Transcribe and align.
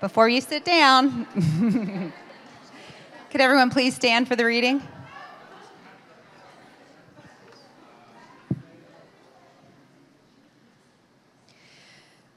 before 0.00 0.28
you 0.28 0.40
sit 0.40 0.64
down, 0.64 1.26
could 3.30 3.40
everyone 3.40 3.70
please 3.70 3.94
stand 3.94 4.26
for 4.26 4.34
the 4.34 4.44
reading? 4.44 4.82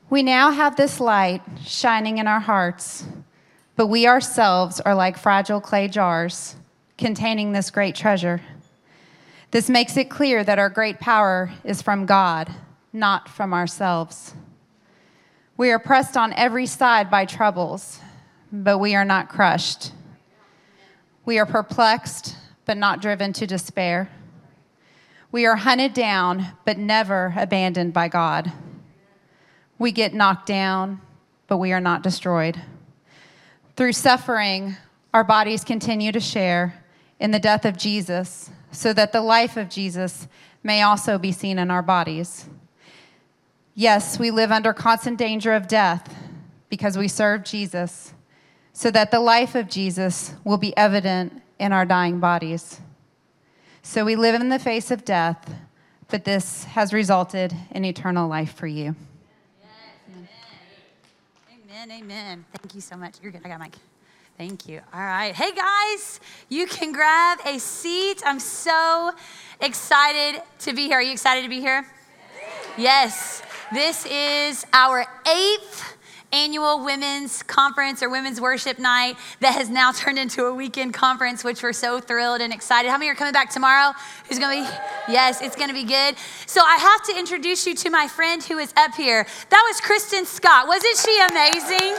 We 0.10 0.22
now 0.22 0.52
have 0.52 0.76
this 0.76 1.00
light 1.00 1.42
shining 1.66 2.20
in 2.20 2.28
our 2.28 2.42
hearts, 2.42 3.06
but 3.76 3.88
we 3.88 4.06
ourselves 4.06 4.80
are 4.82 4.94
like 4.94 5.18
fragile 5.18 5.60
clay 5.60 5.88
jars 5.88 6.56
containing 6.98 7.52
this 7.52 7.72
great 7.72 7.96
treasure. 7.96 8.42
This 9.50 9.70
makes 9.70 9.98
it 9.98 10.10
clear 10.10 10.44
that 10.44 10.60
our 10.60 10.70
great 10.70 11.00
power 11.00 11.52
is 11.64 11.82
from 11.82 12.06
God, 12.06 12.54
not 12.92 13.28
from 13.28 13.54
ourselves. 13.54 14.36
We 15.56 15.70
are 15.70 15.78
pressed 15.78 16.18
on 16.18 16.34
every 16.34 16.66
side 16.66 17.12
by 17.12 17.26
troubles, 17.26 18.00
but 18.52 18.80
we 18.80 18.96
are 18.96 19.06
not 19.06 19.30
crushed. 19.30 19.92
We 21.26 21.38
are 21.38 21.46
perplexed, 21.46 22.36
but 22.66 22.76
not 22.76 23.02
driven 23.02 23.34
to 23.34 23.46
despair. 23.46 24.10
We 25.32 25.46
are 25.46 25.56
hunted 25.56 25.94
down, 25.94 26.48
but 26.66 26.80
never 26.80 27.36
abandoned 27.38 27.94
by 27.94 28.08
God. 28.08 28.52
We 29.78 29.92
get 29.92 30.14
knocked 30.14 30.48
down, 30.48 31.02
but 31.48 31.58
we 31.58 31.72
are 31.72 31.80
not 31.80 32.02
destroyed. 32.02 32.60
Through 33.76 33.94
suffering, 33.94 34.76
our 35.14 35.24
bodies 35.24 35.64
continue 35.64 36.12
to 36.12 36.20
share 36.20 36.84
in 37.20 37.30
the 37.30 37.40
death 37.40 37.64
of 37.66 37.78
Jesus, 37.78 38.50
so 38.72 38.92
that 38.94 39.12
the 39.12 39.22
life 39.22 39.56
of 39.56 39.70
Jesus 39.70 40.28
may 40.64 40.82
also 40.82 41.20
be 41.20 41.32
seen 41.32 41.60
in 41.60 41.70
our 41.70 41.84
bodies. 41.84 42.50
Yes, 43.76 44.20
we 44.20 44.30
live 44.30 44.52
under 44.52 44.72
constant 44.72 45.18
danger 45.18 45.54
of 45.54 45.68
death 45.68 46.16
because 46.70 46.98
we 46.98 47.08
serve 47.08 47.44
Jesus, 47.44 48.14
so 48.72 48.90
that 48.92 49.12
the 49.12 49.20
life 49.20 49.56
of 49.56 49.68
Jesus 49.68 50.34
will 50.44 50.58
be 50.58 50.76
evident 50.78 51.42
in 51.60 51.72
our 51.72 51.86
dying 51.86 52.20
bodies. 52.20 52.80
So 53.82 54.06
we 54.06 54.16
live 54.16 54.40
in 54.40 54.50
the 54.50 54.60
face 54.60 54.92
of 54.92 55.06
death, 55.06 55.54
but 56.08 56.24
this 56.24 56.64
has 56.66 56.94
resulted 56.94 57.54
in 57.72 57.86
eternal 57.86 58.28
life 58.28 58.54
for 58.54 58.68
you. 58.68 58.96
Amen, 61.52 61.92
amen. 61.92 62.46
Thank 62.54 62.76
you 62.76 62.82
so 62.82 62.96
much. 62.96 63.16
You're 63.22 63.32
good. 63.32 63.42
I 63.44 63.50
got 63.50 63.60
Mike. 63.60 63.76
Thank 64.38 64.68
you. 64.68 64.82
All 64.94 65.00
right. 65.00 65.36
Hey, 65.36 65.52
guys, 65.52 66.20
you 66.50 66.66
can 66.66 66.92
grab 66.92 67.40
a 67.46 67.60
seat. 67.60 68.24
I'm 68.26 68.40
so 68.40 69.12
excited 69.62 70.42
to 70.60 70.74
be 70.74 70.88
here. 70.88 70.98
Are 70.98 71.02
you 71.02 71.12
excited 71.12 71.44
to 71.44 71.50
be 71.50 71.60
here? 71.60 71.86
Yes. 72.78 73.43
This 73.74 74.06
is 74.06 74.68
our 74.72 75.04
eighth 75.28 75.98
annual 76.32 76.86
women's 76.86 77.42
conference 77.42 78.04
or 78.04 78.10
women's 78.10 78.40
worship 78.40 78.78
night 78.78 79.16
that 79.40 79.56
has 79.56 79.68
now 79.68 79.92
turned 79.96 80.20
into 80.20 80.46
a 80.46 80.54
weekend 80.54 80.94
conference, 80.94 81.44
which 81.44 81.64
we're 81.64 81.74
so 81.74 82.00
thrilled 82.00 82.40
and 82.40 82.54
excited. 82.54 82.92
How 82.92 83.00
many 83.00 83.10
are 83.10 83.16
coming 83.16 83.34
back 83.34 83.50
tomorrow? 83.50 83.94
Who's 84.30 84.38
gonna 84.38 84.62
be? 84.62 85.12
Yes, 85.12 85.42
it's 85.42 85.56
gonna 85.56 85.74
be 85.74 85.86
good. 85.86 86.16
So 86.46 86.62
I 86.62 86.76
have 86.76 87.04
to 87.08 87.18
introduce 87.18 87.66
you 87.66 87.74
to 87.78 87.90
my 87.90 88.08
friend 88.08 88.44
who 88.44 88.60
is 88.60 88.72
up 88.78 88.94
here. 88.94 89.26
That 89.50 89.64
was 89.68 89.82
Kristen 89.82 90.26
Scott. 90.28 90.68
Wasn't 90.68 90.98
she 90.98 91.20
amazing? 91.32 91.98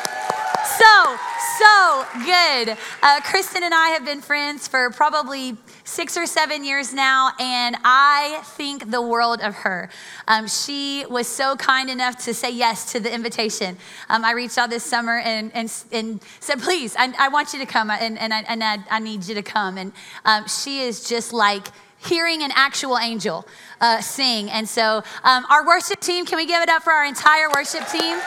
So, 0.78 1.16
so 1.58 2.06
good. 2.24 2.78
Uh, 3.02 3.20
Kristen 3.24 3.64
and 3.64 3.74
I 3.74 3.88
have 3.88 4.04
been 4.04 4.20
friends 4.20 4.68
for 4.68 4.90
probably 4.90 5.56
six 5.84 6.16
or 6.16 6.26
seven 6.26 6.64
years 6.64 6.92
now, 6.92 7.30
and 7.38 7.76
I 7.84 8.40
think 8.44 8.90
the 8.90 9.02
world 9.02 9.40
of 9.40 9.54
her. 9.54 9.90
Um, 10.26 10.48
she 10.48 11.04
was 11.08 11.28
so 11.28 11.56
kind 11.56 11.90
enough 11.90 12.16
to 12.24 12.34
say 12.34 12.50
yes 12.50 12.90
to 12.92 13.00
the 13.00 13.14
invitation. 13.14 13.76
Um, 14.08 14.24
I 14.24 14.32
reached 14.32 14.58
out 14.58 14.70
this 14.70 14.82
summer 14.82 15.18
and, 15.18 15.52
and, 15.54 15.72
and 15.92 16.20
said, 16.40 16.60
please, 16.60 16.96
I, 16.98 17.12
I 17.18 17.28
want 17.28 17.52
you 17.52 17.58
to 17.60 17.66
come, 17.66 17.90
and, 17.90 18.18
and, 18.18 18.32
I, 18.32 18.40
and 18.48 18.64
I, 18.64 18.78
I 18.90 18.98
need 18.98 19.26
you 19.26 19.34
to 19.34 19.42
come. 19.42 19.78
And 19.78 19.92
um, 20.24 20.48
she 20.48 20.80
is 20.80 21.08
just 21.08 21.32
like, 21.32 21.68
hearing 22.06 22.42
an 22.42 22.50
actual 22.54 22.98
angel 22.98 23.46
uh, 23.80 23.98
sing. 24.00 24.50
And 24.50 24.68
so, 24.68 25.02
um, 25.22 25.46
our 25.48 25.66
worship 25.66 26.00
team, 26.00 26.26
can 26.26 26.36
we 26.36 26.44
give 26.44 26.62
it 26.62 26.68
up 26.68 26.82
for 26.82 26.92
our 26.92 27.06
entire 27.06 27.48
worship 27.48 27.88
team? 27.88 28.18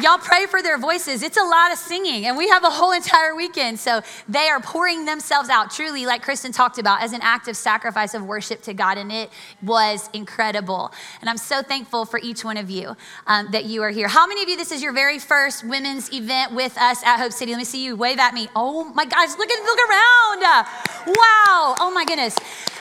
Y'all 0.00 0.18
pray 0.18 0.46
for 0.46 0.62
their 0.62 0.78
voices. 0.78 1.24
It's 1.24 1.36
a 1.36 1.42
lot 1.42 1.72
of 1.72 1.78
singing, 1.78 2.26
and 2.26 2.36
we 2.36 2.48
have 2.50 2.62
a 2.62 2.70
whole 2.70 2.92
entire 2.92 3.34
weekend. 3.34 3.80
So 3.80 4.00
they 4.28 4.48
are 4.48 4.60
pouring 4.60 5.04
themselves 5.04 5.48
out, 5.48 5.72
truly, 5.72 6.06
like 6.06 6.22
Kristen 6.22 6.52
talked 6.52 6.78
about, 6.78 7.02
as 7.02 7.12
an 7.12 7.20
act 7.20 7.48
of 7.48 7.56
sacrifice 7.56 8.14
of 8.14 8.24
worship 8.24 8.62
to 8.62 8.74
God, 8.74 8.96
and 8.96 9.10
it 9.10 9.28
was 9.60 10.08
incredible. 10.12 10.92
And 11.20 11.28
I'm 11.28 11.36
so 11.36 11.62
thankful 11.62 12.04
for 12.04 12.20
each 12.22 12.44
one 12.44 12.56
of 12.56 12.70
you 12.70 12.96
um, 13.26 13.48
that 13.50 13.64
you 13.64 13.82
are 13.82 13.90
here. 13.90 14.06
How 14.06 14.24
many 14.28 14.40
of 14.40 14.48
you, 14.48 14.56
this 14.56 14.70
is 14.70 14.84
your 14.84 14.92
very 14.92 15.18
first 15.18 15.64
women's 15.64 16.12
event 16.12 16.52
with 16.52 16.78
us 16.78 17.02
at 17.04 17.18
Hope 17.18 17.32
City? 17.32 17.50
Let 17.50 17.58
me 17.58 17.64
see 17.64 17.84
you. 17.84 17.96
Wave 17.96 18.20
at 18.20 18.34
me. 18.34 18.48
Oh 18.54 18.84
my 18.94 19.04
gosh, 19.04 19.36
look 19.36 19.50
at 19.50 19.64
look 19.64 19.78
around. 19.90 20.66
Wow. 21.08 21.74
Oh 21.80 21.90
my 21.92 22.04
goodness. 22.04 22.36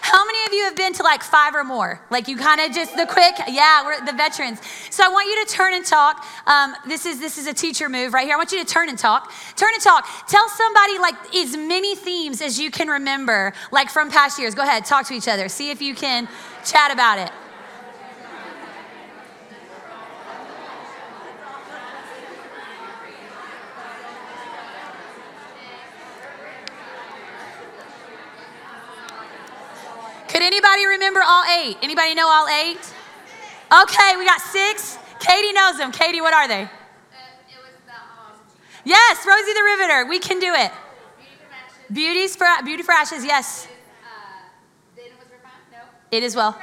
How 0.10 0.26
many 0.26 0.40
of 0.46 0.54
you 0.54 0.64
have 0.64 0.76
been 0.78 0.94
to 0.94 1.04
like 1.04 1.22
five 1.22 1.54
or 1.54 1.66
more? 1.66 2.00
Like 2.10 2.30
you 2.30 2.38
kind 2.38 2.62
of 2.62 2.72
just 2.72 2.96
the 2.96 3.06
quick, 3.06 3.36
yeah, 3.50 3.84
we're 3.84 4.06
the 4.06 4.14
veterans. 4.14 4.62
So 4.90 5.04
I 5.04 5.10
want 5.10 5.28
you 5.28 5.46
to 5.46 5.52
turn 5.52 5.74
and 5.74 5.86
talk. 5.86 6.26
Um, 6.46 6.76
this 6.88 7.06
is 7.06 7.20
this 7.20 7.38
is 7.38 7.46
a 7.46 7.54
teacher 7.54 7.90
move 7.90 8.14
right 8.14 8.26
here. 8.26 8.36
I 8.36 8.38
want 8.38 8.54
you 8.54 8.64
to 8.64 8.66
turn 8.66 8.88
and 8.88 8.98
talk. 8.98 9.34
Turn 9.58 9.70
and 9.74 9.84
talk. 9.84 10.08
Tell 10.30 10.48
somebody 10.48 10.98
like 10.98 11.36
as 11.36 11.58
many 11.58 11.94
themes 11.98 12.42
as 12.42 12.58
you 12.58 12.72
can 12.72 12.88
remember, 12.88 13.52
like 13.74 13.90
from 13.90 14.10
past 14.10 14.40
years. 14.40 14.56
Go 14.56 14.62
ahead, 14.62 14.86
talk 14.86 15.06
to 15.08 15.14
each 15.14 15.28
other. 15.28 15.50
See 15.50 15.72
if 15.72 15.82
you 15.82 15.94
can 15.94 16.30
chat 16.64 16.90
about 16.90 17.20
it. 17.20 17.30
Could 30.38 30.46
anybody 30.46 30.86
remember 30.86 31.20
all 31.26 31.44
eight? 31.46 31.78
Anybody 31.82 32.14
know 32.14 32.28
all 32.28 32.48
eight? 32.48 32.78
Okay, 33.74 34.18
we 34.18 34.24
got 34.24 34.40
six. 34.40 35.00
Katie 35.20 35.52
knows 35.52 35.80
them. 35.80 35.92
Katie, 35.92 36.22
what 36.22 36.32
are 36.32 36.48
they? 36.48 36.70
Yes, 38.86 39.26
Rosie 39.26 39.54
the 39.54 39.64
Riveter. 39.64 40.06
We 40.08 40.20
can 40.20 40.40
do 40.40 40.54
it. 40.54 40.72
Beauties 41.92 42.36
for 42.36 42.46
Beauty 42.64 42.84
for 42.84 42.92
Ashes. 42.92 43.26
Yes. 43.26 43.68
It 46.12 46.22
is 46.22 46.36
well. 46.36 46.56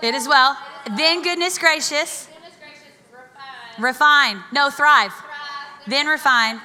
It 0.00 0.14
is 0.14 0.26
well. 0.26 0.56
Then 0.96 1.22
goodness 1.22 1.58
gracious. 1.58 2.30
Refine. 3.78 4.42
No, 4.54 4.70
thrive. 4.70 5.12
Then 5.86 6.06
refine. 6.06 6.62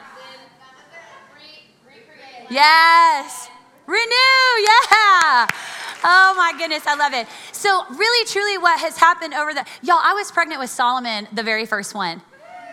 Yes. 2.49 3.49
Renew. 3.85 4.65
Yeah. 4.65 5.47
Oh 6.03 6.33
my 6.37 6.53
goodness, 6.57 6.87
I 6.87 6.95
love 6.95 7.13
it. 7.13 7.27
So, 7.51 7.83
really, 7.89 8.25
truly, 8.25 8.57
what 8.57 8.79
has 8.79 8.97
happened 8.97 9.33
over 9.33 9.53
the 9.53 9.65
y'all, 9.81 9.99
I 10.01 10.13
was 10.13 10.31
pregnant 10.31 10.61
with 10.61 10.69
Solomon, 10.69 11.27
the 11.33 11.43
very 11.43 11.65
first 11.65 11.93
one. 11.93 12.21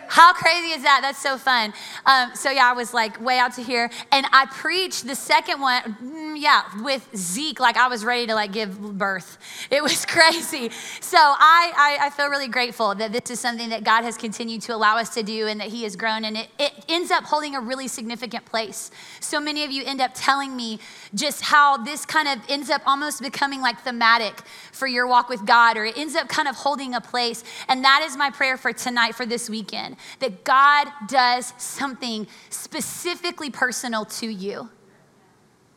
How 0.09 0.33
crazy 0.33 0.69
is 0.69 0.83
that? 0.83 0.99
That's 1.01 1.19
so 1.19 1.37
fun. 1.37 1.73
Um, 2.05 2.31
so 2.33 2.49
yeah, 2.49 2.69
I 2.69 2.73
was 2.73 2.93
like 2.93 3.19
way 3.21 3.39
out 3.39 3.53
to 3.55 3.63
here, 3.63 3.89
and 4.11 4.25
I 4.31 4.45
preached 4.45 5.05
the 5.05 5.15
second 5.15 5.59
one. 5.59 5.81
Mm, 5.83 6.41
yeah, 6.41 6.63
with 6.81 7.07
Zeke, 7.15 7.59
like 7.59 7.75
I 7.75 7.87
was 7.87 8.05
ready 8.05 8.25
to 8.27 8.33
like 8.33 8.53
give 8.53 8.97
birth. 8.97 9.37
It 9.69 9.83
was 9.83 10.05
crazy. 10.05 10.69
So 11.01 11.17
I, 11.17 11.97
I, 11.99 12.07
I 12.07 12.09
feel 12.11 12.29
really 12.29 12.47
grateful 12.47 12.95
that 12.95 13.11
this 13.11 13.29
is 13.29 13.39
something 13.39 13.69
that 13.69 13.83
God 13.83 14.03
has 14.03 14.17
continued 14.17 14.61
to 14.63 14.75
allow 14.75 14.97
us 14.97 15.13
to 15.15 15.23
do, 15.23 15.47
and 15.47 15.59
that 15.59 15.67
He 15.67 15.83
has 15.83 15.95
grown, 15.95 16.23
and 16.23 16.37
it, 16.37 16.47
it 16.57 16.71
ends 16.87 17.11
up 17.11 17.25
holding 17.25 17.55
a 17.55 17.59
really 17.59 17.87
significant 17.87 18.45
place. 18.45 18.91
So 19.19 19.39
many 19.39 19.63
of 19.65 19.71
you 19.71 19.83
end 19.83 19.99
up 19.99 20.11
telling 20.13 20.55
me 20.55 20.79
just 21.13 21.41
how 21.41 21.77
this 21.77 22.05
kind 22.05 22.27
of 22.27 22.39
ends 22.49 22.69
up 22.69 22.81
almost 22.85 23.21
becoming 23.21 23.61
like 23.61 23.79
thematic 23.81 24.41
for 24.71 24.87
your 24.87 25.07
walk 25.07 25.29
with 25.29 25.45
God, 25.45 25.77
or 25.77 25.85
it 25.85 25.97
ends 25.97 26.15
up 26.15 26.27
kind 26.27 26.47
of 26.47 26.55
holding 26.55 26.93
a 26.93 27.01
place. 27.01 27.43
And 27.67 27.83
that 27.83 28.05
is 28.07 28.17
my 28.17 28.29
prayer 28.29 28.57
for 28.57 28.73
tonight, 28.73 29.15
for 29.15 29.25
this 29.25 29.49
weekend 29.49 29.97
that 30.19 30.43
God 30.43 30.87
does 31.07 31.53
something 31.57 32.27
specifically 32.49 33.49
personal 33.49 34.05
to 34.05 34.27
you 34.27 34.69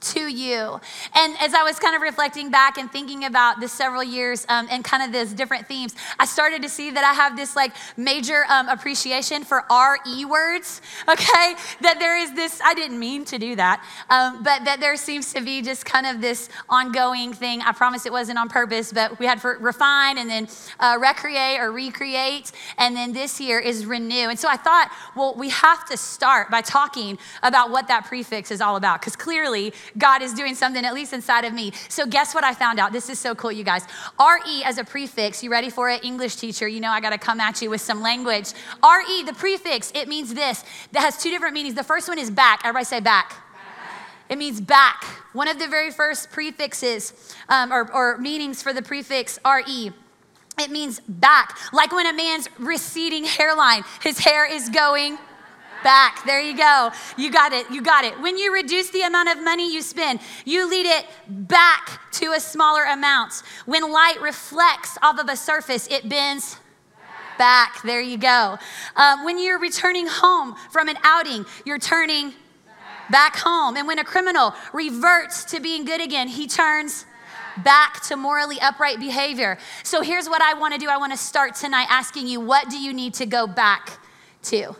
to 0.00 0.20
you. 0.20 0.80
And 1.14 1.36
as 1.40 1.54
I 1.54 1.62
was 1.62 1.78
kind 1.78 1.94
of 1.94 2.02
reflecting 2.02 2.50
back 2.50 2.78
and 2.78 2.90
thinking 2.90 3.24
about 3.24 3.60
the 3.60 3.68
several 3.68 4.02
years 4.02 4.46
um, 4.48 4.66
and 4.70 4.82
kind 4.84 5.02
of 5.02 5.12
those 5.12 5.32
different 5.32 5.66
themes, 5.66 5.94
I 6.18 6.26
started 6.26 6.62
to 6.62 6.68
see 6.68 6.90
that 6.90 7.04
I 7.04 7.12
have 7.12 7.36
this 7.36 7.54
like 7.54 7.72
major 7.96 8.44
um, 8.48 8.68
appreciation 8.68 9.44
for 9.44 9.64
R 9.70 9.98
E 10.06 10.24
words, 10.24 10.80
okay? 11.08 11.54
That 11.82 11.96
there 11.98 12.18
is 12.18 12.32
this, 12.34 12.60
I 12.64 12.74
didn't 12.74 12.98
mean 12.98 13.24
to 13.26 13.38
do 13.38 13.56
that, 13.56 13.84
um, 14.08 14.42
but 14.42 14.64
that 14.64 14.80
there 14.80 14.96
seems 14.96 15.32
to 15.34 15.40
be 15.40 15.62
just 15.62 15.84
kind 15.84 16.06
of 16.06 16.20
this 16.20 16.48
ongoing 16.68 17.32
thing. 17.32 17.60
I 17.60 17.72
promise 17.72 18.06
it 18.06 18.12
wasn't 18.12 18.38
on 18.38 18.48
purpose, 18.48 18.92
but 18.92 19.18
we 19.18 19.26
had 19.26 19.40
for 19.40 19.58
refine 19.58 20.18
and 20.18 20.30
then 20.30 20.48
uh, 20.78 20.98
recreate 21.00 21.60
or 21.60 21.72
recreate. 21.72 22.52
And 22.78 22.96
then 22.96 23.12
this 23.12 23.40
year 23.40 23.58
is 23.58 23.86
renew. 23.86 24.28
And 24.30 24.38
so 24.38 24.48
I 24.48 24.56
thought, 24.56 24.90
well, 25.14 25.34
we 25.36 25.50
have 25.50 25.86
to 25.88 25.96
start 25.96 26.50
by 26.50 26.62
talking 26.62 27.18
about 27.42 27.70
what 27.70 27.88
that 27.88 28.06
prefix 28.06 28.50
is 28.50 28.60
all 28.60 28.76
about, 28.76 29.00
because 29.00 29.16
clearly 29.16 29.72
God 29.98 30.22
is 30.22 30.32
doing 30.34 30.54
something, 30.54 30.84
at 30.84 30.94
least 30.94 31.12
inside 31.12 31.44
of 31.44 31.52
me. 31.52 31.72
So, 31.88 32.06
guess 32.06 32.34
what 32.34 32.44
I 32.44 32.54
found 32.54 32.78
out? 32.78 32.92
This 32.92 33.08
is 33.08 33.18
so 33.18 33.34
cool, 33.34 33.52
you 33.52 33.64
guys. 33.64 33.84
RE 34.18 34.62
as 34.64 34.78
a 34.78 34.84
prefix, 34.84 35.42
you 35.42 35.50
ready 35.50 35.70
for 35.70 35.90
it? 35.90 36.04
English 36.04 36.36
teacher, 36.36 36.68
you 36.68 36.80
know 36.80 36.90
I 36.90 37.00
gotta 37.00 37.18
come 37.18 37.40
at 37.40 37.60
you 37.62 37.70
with 37.70 37.80
some 37.80 38.02
language. 38.02 38.52
RE, 38.82 39.22
the 39.24 39.34
prefix, 39.34 39.92
it 39.94 40.08
means 40.08 40.34
this. 40.34 40.64
That 40.92 41.00
has 41.00 41.22
two 41.22 41.30
different 41.30 41.54
meanings. 41.54 41.74
The 41.74 41.84
first 41.84 42.08
one 42.08 42.18
is 42.18 42.30
back. 42.30 42.60
Everybody 42.64 42.84
say 42.84 43.00
back. 43.00 43.34
It 44.28 44.38
means 44.38 44.60
back. 44.60 45.02
One 45.32 45.48
of 45.48 45.58
the 45.58 45.66
very 45.66 45.90
first 45.90 46.30
prefixes 46.30 47.34
um, 47.48 47.72
or, 47.72 47.92
or 47.92 48.18
meanings 48.18 48.62
for 48.62 48.72
the 48.72 48.80
prefix 48.80 49.40
RE. 49.44 49.92
It 50.58 50.70
means 50.70 51.00
back. 51.08 51.56
Like 51.72 51.92
when 51.92 52.06
a 52.06 52.12
man's 52.12 52.48
receding 52.58 53.24
hairline, 53.24 53.82
his 54.02 54.18
hair 54.18 54.50
is 54.50 54.68
going 54.68 55.18
back. 55.82 56.24
There 56.24 56.40
you 56.40 56.56
go. 56.56 56.90
You 57.16 57.30
got 57.30 57.52
it. 57.52 57.70
You 57.70 57.82
got 57.82 58.04
it. 58.04 58.18
When 58.20 58.36
you 58.36 58.52
reduce 58.52 58.90
the 58.90 59.02
amount 59.02 59.28
of 59.28 59.42
money 59.42 59.72
you 59.72 59.82
spend, 59.82 60.20
you 60.44 60.68
lead 60.68 60.86
it 60.86 61.06
back 61.28 62.00
to 62.12 62.32
a 62.32 62.40
smaller 62.40 62.84
amount. 62.84 63.42
When 63.66 63.90
light 63.90 64.20
reflects 64.20 64.98
off 65.02 65.18
of 65.18 65.28
a 65.28 65.36
surface, 65.36 65.86
it 65.88 66.08
bends 66.08 66.58
back. 67.38 67.82
There 67.82 68.00
you 68.02 68.18
go. 68.18 68.58
Um, 68.96 69.24
when 69.24 69.38
you're 69.38 69.58
returning 69.58 70.06
home 70.06 70.54
from 70.70 70.88
an 70.88 70.96
outing, 71.02 71.46
you're 71.64 71.78
turning 71.78 72.34
back 73.10 73.36
home. 73.36 73.76
And 73.76 73.86
when 73.86 73.98
a 73.98 74.04
criminal 74.04 74.54
reverts 74.72 75.44
to 75.46 75.60
being 75.60 75.84
good 75.84 76.00
again, 76.00 76.28
he 76.28 76.46
turns 76.46 77.06
back 77.64 78.02
to 78.04 78.16
morally 78.16 78.60
upright 78.60 79.00
behavior. 79.00 79.58
So 79.82 80.02
here's 80.02 80.28
what 80.28 80.42
I 80.42 80.54
want 80.54 80.74
to 80.74 80.80
do 80.80 80.88
I 80.88 80.96
want 80.96 81.12
to 81.12 81.18
start 81.18 81.54
tonight 81.54 81.86
asking 81.88 82.26
you, 82.26 82.40
what 82.40 82.70
do 82.70 82.78
you 82.78 82.92
need 82.92 83.14
to 83.14 83.26
go 83.26 83.46
back 83.46 83.98
to? 84.44 84.76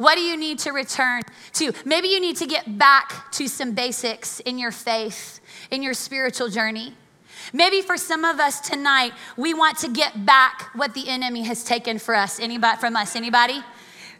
What 0.00 0.14
do 0.14 0.22
you 0.22 0.38
need 0.38 0.60
to 0.60 0.70
return 0.70 1.20
to? 1.52 1.74
Maybe 1.84 2.08
you 2.08 2.20
need 2.20 2.38
to 2.38 2.46
get 2.46 2.78
back 2.78 3.30
to 3.32 3.46
some 3.46 3.72
basics 3.72 4.40
in 4.40 4.58
your 4.58 4.70
faith, 4.70 5.42
in 5.70 5.82
your 5.82 5.92
spiritual 5.92 6.48
journey. 6.48 6.94
Maybe 7.52 7.82
for 7.82 7.98
some 7.98 8.24
of 8.24 8.40
us 8.40 8.60
tonight, 8.60 9.12
we 9.36 9.52
want 9.52 9.76
to 9.80 9.90
get 9.90 10.24
back 10.24 10.70
what 10.74 10.94
the 10.94 11.06
enemy 11.06 11.42
has 11.42 11.62
taken 11.64 11.98
for 11.98 12.14
us. 12.14 12.40
Anybody 12.40 12.78
from 12.78 12.96
us? 12.96 13.14
Anybody? 13.14 13.62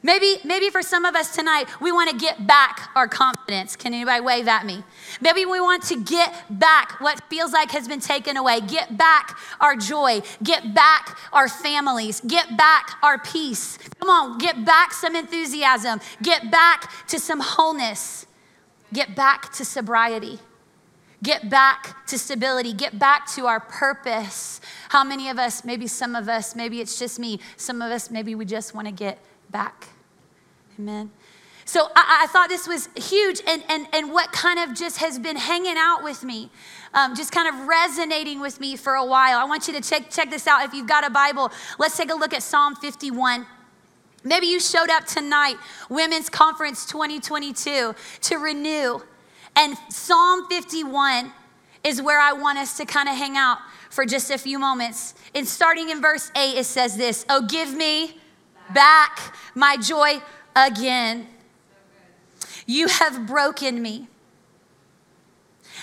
Maybe, 0.03 0.37
maybe 0.45 0.71
for 0.71 0.81
some 0.81 1.05
of 1.05 1.15
us 1.15 1.35
tonight, 1.35 1.69
we 1.79 1.93
want 1.93 2.11
to 2.11 2.17
get 2.17 2.47
back 2.47 2.91
our 2.95 3.07
confidence. 3.07 3.77
Can 3.77 3.93
anybody 3.93 4.23
wave 4.23 4.49
at 4.49 4.65
me? 4.65 4.83
Maybe 5.21 5.45
we 5.45 5.61
want 5.61 5.83
to 5.85 6.01
get 6.03 6.33
back 6.49 7.01
what 7.01 7.23
feels 7.29 7.53
like 7.53 7.71
has 7.73 7.87
been 7.87 8.01
taken 8.01 8.39
away. 8.39 8.63
Get 8.63 8.97
back 8.97 9.39
our 9.61 9.77
joy. 9.77 10.23
Get 10.43 10.73
back 10.73 11.19
our 11.35 11.49
families. 11.49 12.21
Get 12.21 12.57
back 12.57 12.97
our 13.03 13.19
peace. 13.19 13.79
Come 13.99 14.09
on, 14.09 14.39
get 14.39 14.65
back 14.65 14.95
some 14.95 15.15
enthusiasm. 15.15 16.01
Get 16.23 16.51
back 16.51 16.91
to 17.09 17.19
some 17.19 17.41
wholeness. 17.41 18.27
Get 18.95 19.15
back 19.15 19.53
to 19.53 19.67
sobriety. 19.67 20.39
Get 21.23 21.51
back 21.51 22.07
to 22.07 22.19
stability. 22.19 22.73
Get 22.73 22.99
back 22.99 23.31
to 23.35 23.47
our 23.47 23.61
purpose. 23.61 24.63
How 24.89 25.05
many 25.05 25.29
of 25.29 25.39
us, 25.39 25.63
maybe 25.63 25.87
some 25.87 26.17
of 26.17 26.27
us, 26.27 26.57
maybe 26.57 26.81
it's 26.81 26.99
just 26.99 27.19
me, 27.19 27.39
some 27.59 27.83
of 27.83 27.93
us, 27.93 28.11
maybe 28.11 28.35
we 28.35 28.47
just 28.47 28.75
want 28.75 28.87
to 28.87 28.93
get 28.93 29.19
back. 29.51 29.90
Amen. 30.81 31.11
So 31.67 31.89
I, 31.95 32.23
I, 32.23 32.27
thought 32.29 32.49
this 32.49 32.67
was 32.67 32.89
huge 32.97 33.43
and, 33.47 33.63
and, 33.69 33.87
and 33.93 34.11
what 34.11 34.33
kind 34.33 34.59
of 34.59 34.75
just 34.75 34.97
has 34.97 35.19
been 35.19 35.37
hanging 35.37 35.75
out 35.77 36.03
with 36.03 36.25
me, 36.25 36.49
um, 36.95 37.15
just 37.15 37.33
kind 37.33 37.47
of 37.47 37.69
resonating 37.69 38.41
with 38.41 38.59
me 38.61 38.77
for 38.77 38.95
a 38.95 39.05
while. 39.05 39.39
I 39.39 39.45
want 39.45 39.69
you 39.69 39.75
to 39.75 39.83
check, 39.83 40.11
check 40.11 40.31
this 40.31 40.47
out. 40.47 40.65
If 40.65 40.73
you've 40.73 40.89
got 40.89 41.07
a 41.07 41.11
Bible, 41.11 41.53
let's 41.79 41.99
take 41.99 42.11
a 42.11 42.15
look 42.15 42.33
at 42.33 42.43
Psalm 42.43 42.77
51. 42.77 43.45
Maybe 44.25 44.47
you 44.47 44.59
showed 44.59 44.89
up 44.89 45.05
tonight, 45.05 45.57
Women's 45.91 46.31
Conference 46.31 46.87
2022, 46.87 47.95
to 48.23 48.37
renew. 48.37 49.03
And 49.55 49.77
Psalm 49.91 50.49
51 50.49 51.31
is 51.85 52.01
where 52.01 52.21
I 52.21 52.33
want 52.33 52.57
us 52.57 52.79
to 52.79 52.87
kind 52.87 53.07
of 53.07 53.17
hang 53.17 53.37
out 53.37 53.59
for 53.91 54.07
just 54.07 54.31
a 54.31 54.39
few 54.39 54.59
moments. 54.59 55.13
And 55.35 55.47
starting 55.47 55.91
in 55.91 56.01
verse 56.01 56.33
8, 56.35 56.57
it 56.57 56.65
says 56.65 56.97
this 56.97 57.27
Oh, 57.29 57.47
give 57.47 57.75
me 57.75 58.17
back 58.73 59.37
my 59.55 59.77
joy 59.77 60.21
again. 60.55 61.29
You 62.67 62.89
have 62.89 63.27
broken 63.27 63.83
me. 63.83 64.09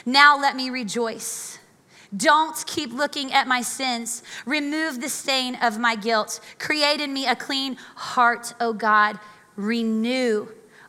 Now 0.06 0.40
let 0.40 0.56
me 0.56 0.70
rejoice. 0.70 1.60
Don't 2.16 2.66
keep 2.66 2.94
looking 2.94 3.34
at 3.34 3.48
my 3.48 3.62
sins. 3.62 4.24
Remove 4.46 5.02
the 5.02 5.10
stain 5.10 5.56
of 5.56 5.78
my 5.78 5.96
guilt. 5.96 6.40
Create 6.60 7.02
in 7.02 7.12
me 7.14 7.28
a 7.28 7.36
clean 7.36 7.76
heart, 7.96 8.54
O 8.62 8.72
God. 8.72 9.20
Renew 9.56 10.48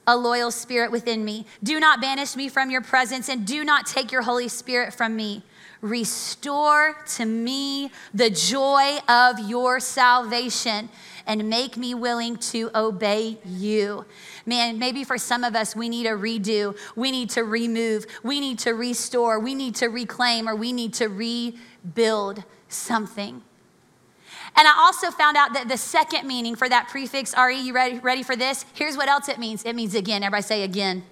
a 0.09 0.17
loyal 0.17 0.51
spirit 0.51 0.91
within 0.91 1.23
me. 1.23 1.45
Do 1.63 1.79
not 1.79 2.01
banish 2.01 2.35
me 2.35 2.49
from 2.49 2.71
your 2.71 2.81
presence 2.81 3.29
and 3.29 3.47
do 3.47 3.63
not 3.63 3.87
take 3.87 4.11
your 4.11 4.23
Holy 4.23 4.49
Spirit 4.49 4.95
from 4.95 5.15
me. 5.15 5.43
Restore 5.83 6.97
to 7.17 7.27
me 7.27 7.93
the 8.15 8.31
joy 8.31 8.99
of 9.07 9.39
your 9.39 9.79
salvation 9.81 10.89
and 11.27 11.51
make 11.51 11.77
me 11.77 11.95
willing 11.95 12.39
to 12.39 12.71
obey 12.75 13.37
you. 13.45 14.07
Man, 14.47 14.79
maybe 14.79 15.05
for 15.05 15.19
some 15.19 15.45
of 15.45 15.55
us, 15.55 15.77
we 15.77 15.91
need 15.91 16.07
a 16.07 16.13
redo, 16.13 16.75
we 16.97 17.11
need 17.11 17.29
to 17.31 17.45
remove, 17.45 18.07
we 18.23 18.41
need 18.41 18.59
to 18.61 18.73
restore, 18.73 19.39
we 19.39 19.55
need 19.55 19.75
to 19.77 19.89
reclaim, 19.89 20.49
or 20.49 20.57
we 20.57 20.73
need 20.73 20.95
to 20.95 21.09
rebuild 21.09 22.43
something. 22.69 23.43
And 24.59 24.67
I 24.67 24.75
also 24.77 25.11
found 25.11 25.37
out 25.37 25.55
that 25.55 25.69
the 25.69 25.77
second 25.77 26.27
meaning 26.27 26.57
for 26.57 26.69
that 26.69 26.89
prefix, 26.89 27.35
RE, 27.39 27.59
you 27.59 27.73
ready, 27.73 27.99
ready 28.01 28.23
for 28.23 28.35
this? 28.35 28.65
Here's 28.75 28.97
what 28.97 29.09
else 29.09 29.29
it 29.29 29.39
means 29.39 29.63
it 29.65 29.75
means 29.75 29.95
again. 29.95 30.23
Everybody 30.23 30.43
say 30.43 30.63
again. 30.65 31.05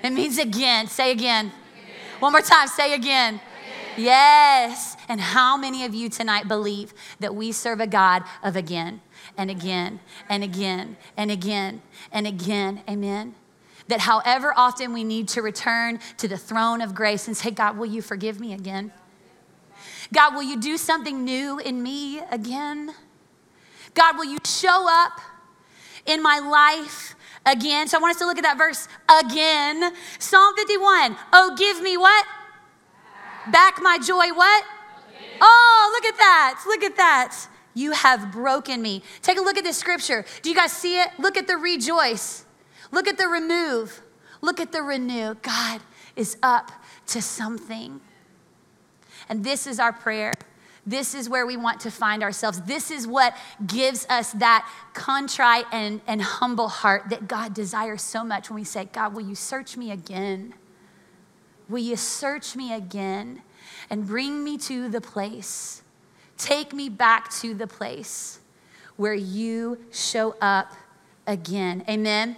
again. 0.00 0.12
It 0.12 0.16
means 0.16 0.38
again. 0.38 0.86
Say 0.86 1.10
again. 1.10 1.46
again. 1.46 1.52
One 2.20 2.32
more 2.32 2.42
time, 2.42 2.68
say 2.68 2.94
again. 2.94 3.34
again. 3.34 3.40
Yes. 3.96 4.96
And 5.08 5.20
how 5.20 5.56
many 5.56 5.84
of 5.84 5.94
you 5.94 6.08
tonight 6.08 6.46
believe 6.48 6.94
that 7.18 7.34
we 7.34 7.50
serve 7.50 7.80
a 7.80 7.86
God 7.86 8.22
of 8.42 8.56
again? 8.56 9.00
and 9.36 9.50
again 9.50 10.00
and 10.28 10.42
again 10.42 10.96
and 11.16 11.30
again 11.30 11.82
and 12.12 12.26
again. 12.26 12.82
Amen. 12.88 13.34
That 13.88 14.00
however 14.00 14.52
often 14.56 14.92
we 14.92 15.04
need 15.04 15.28
to 15.28 15.42
return 15.42 16.00
to 16.18 16.26
the 16.26 16.36
throne 16.36 16.80
of 16.80 16.94
grace 16.94 17.28
and 17.28 17.36
say, 17.36 17.50
God, 17.50 17.76
will 17.76 17.86
you 17.86 18.02
forgive 18.02 18.40
me 18.40 18.52
again? 18.52 18.92
God, 20.12 20.34
will 20.34 20.42
you 20.42 20.58
do 20.60 20.76
something 20.76 21.24
new 21.24 21.58
in 21.58 21.82
me 21.82 22.20
again? 22.30 22.94
God, 23.94 24.16
will 24.16 24.24
you 24.24 24.38
show 24.44 24.86
up 24.88 25.20
in 26.04 26.22
my 26.22 26.38
life 26.38 27.14
again? 27.44 27.88
So 27.88 27.98
I 27.98 28.00
want 28.00 28.14
us 28.14 28.18
to 28.20 28.26
look 28.26 28.38
at 28.38 28.44
that 28.44 28.58
verse 28.58 28.88
again. 29.08 29.92
Psalm 30.18 30.54
51. 30.56 31.16
Oh, 31.32 31.54
give 31.56 31.82
me 31.82 31.96
what? 31.96 32.26
Back 33.50 33.78
my 33.80 33.98
joy, 33.98 34.28
what? 34.32 34.64
Oh, 35.40 35.90
look 35.92 36.04
at 36.04 36.18
that. 36.18 36.62
Look 36.66 36.82
at 36.82 36.96
that. 36.96 37.48
You 37.74 37.92
have 37.92 38.32
broken 38.32 38.80
me. 38.80 39.02
Take 39.22 39.38
a 39.38 39.42
look 39.42 39.58
at 39.58 39.64
this 39.64 39.76
scripture. 39.76 40.24
Do 40.42 40.50
you 40.50 40.56
guys 40.56 40.72
see 40.72 41.00
it? 41.00 41.08
Look 41.18 41.36
at 41.36 41.46
the 41.46 41.56
rejoice. 41.56 42.44
Look 42.90 43.06
at 43.06 43.18
the 43.18 43.28
remove. 43.28 44.02
Look 44.40 44.60
at 44.60 44.72
the 44.72 44.82
renew. 44.82 45.34
God 45.42 45.80
is 46.14 46.36
up 46.42 46.72
to 47.08 47.20
something. 47.20 48.00
And 49.28 49.44
this 49.44 49.66
is 49.66 49.78
our 49.78 49.92
prayer. 49.92 50.32
This 50.86 51.14
is 51.14 51.28
where 51.28 51.46
we 51.46 51.56
want 51.56 51.80
to 51.80 51.90
find 51.90 52.22
ourselves. 52.22 52.60
This 52.62 52.90
is 52.90 53.06
what 53.06 53.36
gives 53.66 54.06
us 54.08 54.32
that 54.32 54.70
contrite 54.94 55.66
and, 55.72 56.00
and 56.06 56.22
humble 56.22 56.68
heart 56.68 57.08
that 57.10 57.26
God 57.26 57.54
desires 57.54 58.02
so 58.02 58.22
much 58.22 58.50
when 58.50 58.54
we 58.54 58.64
say, 58.64 58.88
God, 58.92 59.14
will 59.14 59.26
you 59.26 59.34
search 59.34 59.76
me 59.76 59.90
again? 59.90 60.54
Will 61.68 61.82
you 61.82 61.96
search 61.96 62.54
me 62.54 62.72
again 62.72 63.42
and 63.90 64.06
bring 64.06 64.44
me 64.44 64.56
to 64.58 64.88
the 64.88 65.00
place 65.00 65.82
Take 66.36 66.72
me 66.72 66.88
back 66.88 67.30
to 67.40 67.54
the 67.54 67.66
place 67.66 68.40
where 68.96 69.14
you 69.14 69.78
show 69.90 70.36
up 70.40 70.72
again. 71.26 71.84
Amen. 71.88 72.36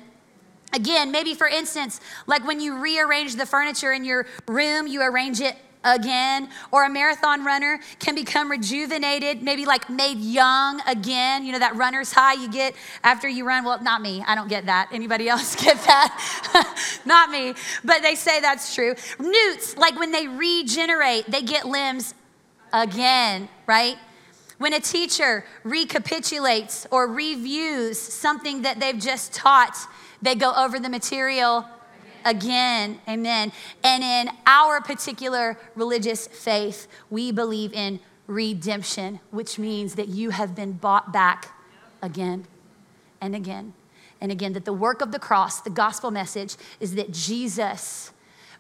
Again, 0.73 1.11
maybe 1.11 1.35
for 1.35 1.49
instance, 1.49 2.01
like 2.27 2.47
when 2.47 2.61
you 2.61 2.79
rearrange 2.79 3.37
the 3.37 3.47
furniture 3.47 3.93
in 3.93 4.05
your 4.05 4.27
room, 4.47 4.87
you 4.87 5.03
arrange 5.03 5.41
it 5.41 5.57
again, 5.85 6.49
or 6.71 6.85
a 6.85 6.91
marathon 6.91 7.45
runner 7.45 7.81
can 7.99 8.15
become 8.15 8.51
rejuvenated, 8.51 9.43
maybe 9.43 9.67
like 9.67 9.89
made 9.89 10.19
young 10.19 10.81
again. 10.87 11.45
You 11.45 11.53
know, 11.53 11.59
that 11.59 11.77
runner's 11.77 12.13
high 12.13 12.35
you 12.35 12.51
get 12.51 12.75
after 13.05 13.29
you 13.29 13.47
run. 13.47 13.65
Well, 13.65 13.83
not 13.83 14.03
me. 14.03 14.25
I 14.27 14.35
don't 14.35 14.49
get 14.49 14.67
that. 14.67 14.89
Anybody 14.93 15.29
else 15.29 15.57
get 15.57 15.77
that? 15.85 17.01
not 17.07 17.31
me. 17.31 17.55
But 17.85 18.03
they 18.03 18.15
say 18.15 18.41
that's 18.41 18.75
true. 18.75 18.95
Newts, 19.19 19.77
like 19.77 19.99
when 19.99 20.13
they 20.13 20.29
regenerate, 20.29 21.31
they 21.31 21.43
get 21.43 21.67
limbs 21.67 22.15
again, 22.73 23.49
right? 23.67 23.97
When 24.59 24.73
a 24.73 24.81
teacher 24.81 25.45
recapitulates 25.63 26.87
or 26.91 27.07
reviews 27.07 27.99
something 27.99 28.63
that 28.63 28.81
they've 28.81 28.99
just 28.99 29.33
taught, 29.33 29.77
they 30.21 30.35
go 30.35 30.53
over 30.53 30.81
the 30.81 30.89
material 30.89 31.65
again. 32.25 33.01
Amen. 33.09 33.53
And 33.83 34.03
in 34.03 34.35
our 34.47 34.81
particular 34.81 35.59
religious 35.75 36.27
faith, 36.27 36.89
we 37.11 37.33
believe 37.33 37.73
in 37.73 38.01
redemption, 38.27 39.21
which 39.31 39.59
means 39.59 39.95
that 39.95 40.09
you 40.09 40.31
have 40.31 40.55
been 40.55 40.73
bought 40.73 41.13
back 41.13 41.51
again 42.03 42.47
and 43.21 43.35
again 43.35 43.75
and 44.21 44.31
again. 44.31 44.53
That 44.53 44.65
the 44.65 44.73
work 44.73 45.01
of 45.01 45.13
the 45.13 45.19
cross, 45.19 45.61
the 45.61 45.71
gospel 45.71 46.11
message, 46.11 46.57
is 46.81 46.95
that 46.95 47.13
Jesus 47.13 48.13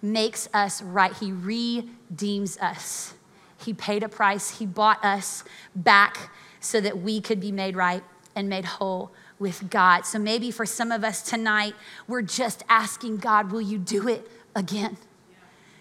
makes 0.03 0.49
us 0.55 0.83
right. 0.83 1.13
He 1.15 1.33
redeems 1.33 2.59
us. 2.59 3.15
He 3.61 3.75
paid 3.75 4.03
a 4.03 4.09
price, 4.09 4.59
He 4.59 4.67
bought 4.67 5.05
us 5.05 5.45
back 5.75 6.31
so 6.61 6.81
that 6.81 6.99
we 6.99 7.21
could 7.21 7.41
be 7.41 7.53
made 7.53 7.77
right 7.77 8.03
and 8.35 8.49
made 8.49 8.65
whole 8.65 9.13
with 9.39 9.71
God. 9.71 10.03
So 10.03 10.19
maybe 10.19 10.51
for 10.51 10.67
some 10.67 10.91
of 10.91 11.05
us 11.05 11.23
tonight, 11.23 11.75
we're 12.07 12.23
just 12.23 12.65
asking 12.69 13.19
God, 13.19 13.53
will 13.53 13.61
you 13.61 13.79
do 13.79 14.09
it 14.09 14.29
again? 14.55 14.97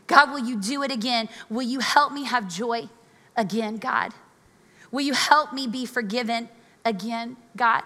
God, 0.06 0.32
will 0.32 0.40
you 0.40 0.60
do 0.60 0.84
it 0.84 0.92
again? 0.92 1.28
Will 1.50 1.64
you 1.64 1.80
help 1.80 2.14
me 2.14 2.24
have 2.24 2.48
joy 2.48 2.90
again, 3.36 3.78
God? 3.78 4.14
Will 4.92 5.02
you 5.02 5.14
help 5.14 5.54
me 5.54 5.68
be 5.68 5.86
forgiven 5.86 6.50
again, 6.86 7.36
God? 7.56 7.84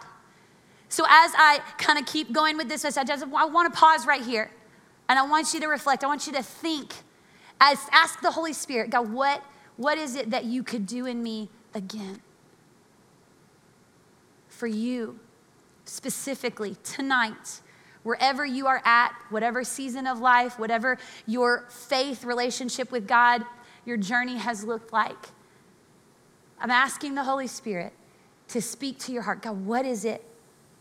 So 0.88 1.06
as 1.10 1.32
I 1.36 1.62
kind 1.78 1.98
of 1.98 2.06
keep 2.06 2.32
going 2.32 2.58
with 2.58 2.68
this 2.68 2.84
message, 2.84 3.10
I 3.10 3.46
want 3.46 3.74
to 3.74 3.80
pause 3.80 4.06
right 4.06 4.22
here. 4.22 4.52
And 5.10 5.18
I 5.18 5.24
want 5.24 5.54
you 5.54 5.60
to 5.62 5.68
reflect. 5.68 6.04
I 6.04 6.08
want 6.08 6.28
you 6.28 6.34
to 6.34 6.44
think. 6.44 6.94
As 7.60 7.80
ask 7.92 8.22
the 8.22 8.32
Holy 8.32 8.54
Spirit, 8.54 8.90
God, 8.90 9.12
what, 9.12 9.44
what 9.78 9.98
is 9.98 10.16
it 10.16 10.32
that 10.32 10.46
you 10.46 10.64
could 10.64 10.86
do 10.86 11.06
in 11.06 11.22
me 11.24 11.50
again? 11.74 12.22
For 14.48 14.68
you, 14.68 15.20
specifically, 15.92 16.78
tonight, 16.84 17.60
wherever 18.04 18.46
you 18.46 18.66
are 18.66 18.82
at, 18.86 19.14
whatever 19.30 19.62
season 19.64 20.08
of 20.08 20.20
life, 20.20 20.58
whatever 20.58 20.98
your 21.28 21.66
faith 21.70 22.24
relationship 22.24 22.92
with 22.92 23.06
God, 23.06 23.44
your 23.86 23.98
journey 23.98 24.38
has 24.38 24.64
looked 24.64 24.94
like. 24.94 25.18
I'm 26.62 26.72
asking 26.72 27.16
the 27.16 27.26
Holy 27.26 27.48
Spirit 27.48 27.92
to 28.48 28.62
speak 28.62 29.00
to 29.00 29.12
your 29.12 29.24
heart. 29.24 29.42
God, 29.42 29.66
what 29.66 29.86
is 29.86 30.06
it 30.06 30.24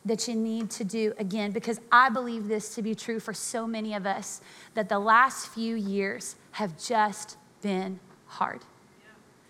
that 0.04 0.28
you 0.28 0.36
need 0.36 0.70
to 0.70 0.84
do 0.84 1.12
again? 1.18 1.50
Because 1.50 1.80
I 1.90 2.08
believe 2.08 2.46
this 2.46 2.74
to 2.76 2.82
be 2.82 2.94
true 2.94 3.18
for 3.18 3.34
so 3.34 3.66
many 3.66 3.94
of 3.94 4.06
us 4.06 4.40
that 4.74 4.88
the 4.88 5.00
last 5.00 5.48
few 5.48 5.74
years 5.74 6.36
have 6.52 6.78
just 6.78 7.36
been 7.62 7.98
hard. 8.26 8.60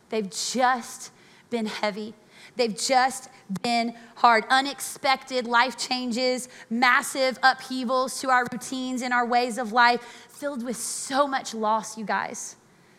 They've 0.09 0.31
just 0.31 1.13
been 1.51 1.67
heavy. 1.67 2.15
They've 2.61 2.77
just 2.77 3.31
been 3.63 3.95
hard. 4.17 4.45
Unexpected 4.51 5.47
life 5.47 5.79
changes, 5.79 6.47
massive 6.69 7.39
upheavals 7.43 8.21
to 8.21 8.29
our 8.29 8.45
routines 8.53 9.01
and 9.01 9.15
our 9.15 9.25
ways 9.25 9.57
of 9.57 9.73
life, 9.73 10.03
filled 10.29 10.63
with 10.63 10.77
so 10.77 11.27
much 11.27 11.55
loss, 11.55 11.97
you 11.97 12.05
guys, 12.05 12.57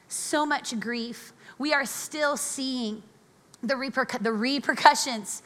so 0.08 0.48
much 0.48 0.80
grief. 0.80 1.32
We 1.60 1.74
are 1.76 1.86
still 1.86 2.38
seeing 2.38 3.04
the, 3.62 3.76
repercu- 3.76 4.24
the 4.24 4.34
repercussions 4.34 5.44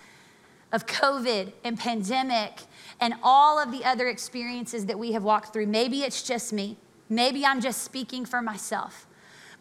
of 0.71 0.85
COVID 0.85 1.51
and 1.65 1.77
pandemic 1.77 2.61
and 3.01 3.15
all 3.21 3.59
of 3.61 3.69
the 3.73 3.83
other 3.83 4.07
experiences 4.07 4.85
that 4.85 4.97
we 4.97 5.11
have 5.11 5.23
walked 5.23 5.51
through. 5.51 5.67
Maybe 5.67 6.03
it's 6.03 6.23
just 6.23 6.53
me. 6.53 6.77
Maybe 7.09 7.45
I'm 7.45 7.59
just 7.59 7.83
speaking 7.83 8.23
for 8.23 8.41
myself. 8.41 9.07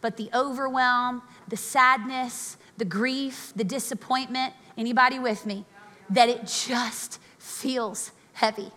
But 0.01 0.17
the 0.17 0.31
overwhelm, 0.33 1.23
the 1.49 1.57
sadness, 1.57 2.57
the 2.77 2.85
grief, 2.85 3.53
the 3.55 3.65
disappointment, 3.65 4.55
anybody 4.77 5.19
with 5.19 5.47
me? 5.47 5.65
That 6.11 6.29
it 6.29 6.47
just 6.47 7.19
feels 7.39 8.13
heavy. 8.35 8.71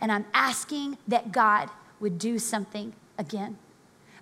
And 0.00 0.12
I'm 0.12 0.26
asking 0.34 0.98
that 1.08 1.32
God 1.32 1.70
would 2.00 2.18
do 2.18 2.38
something 2.38 2.92
again. 3.18 3.56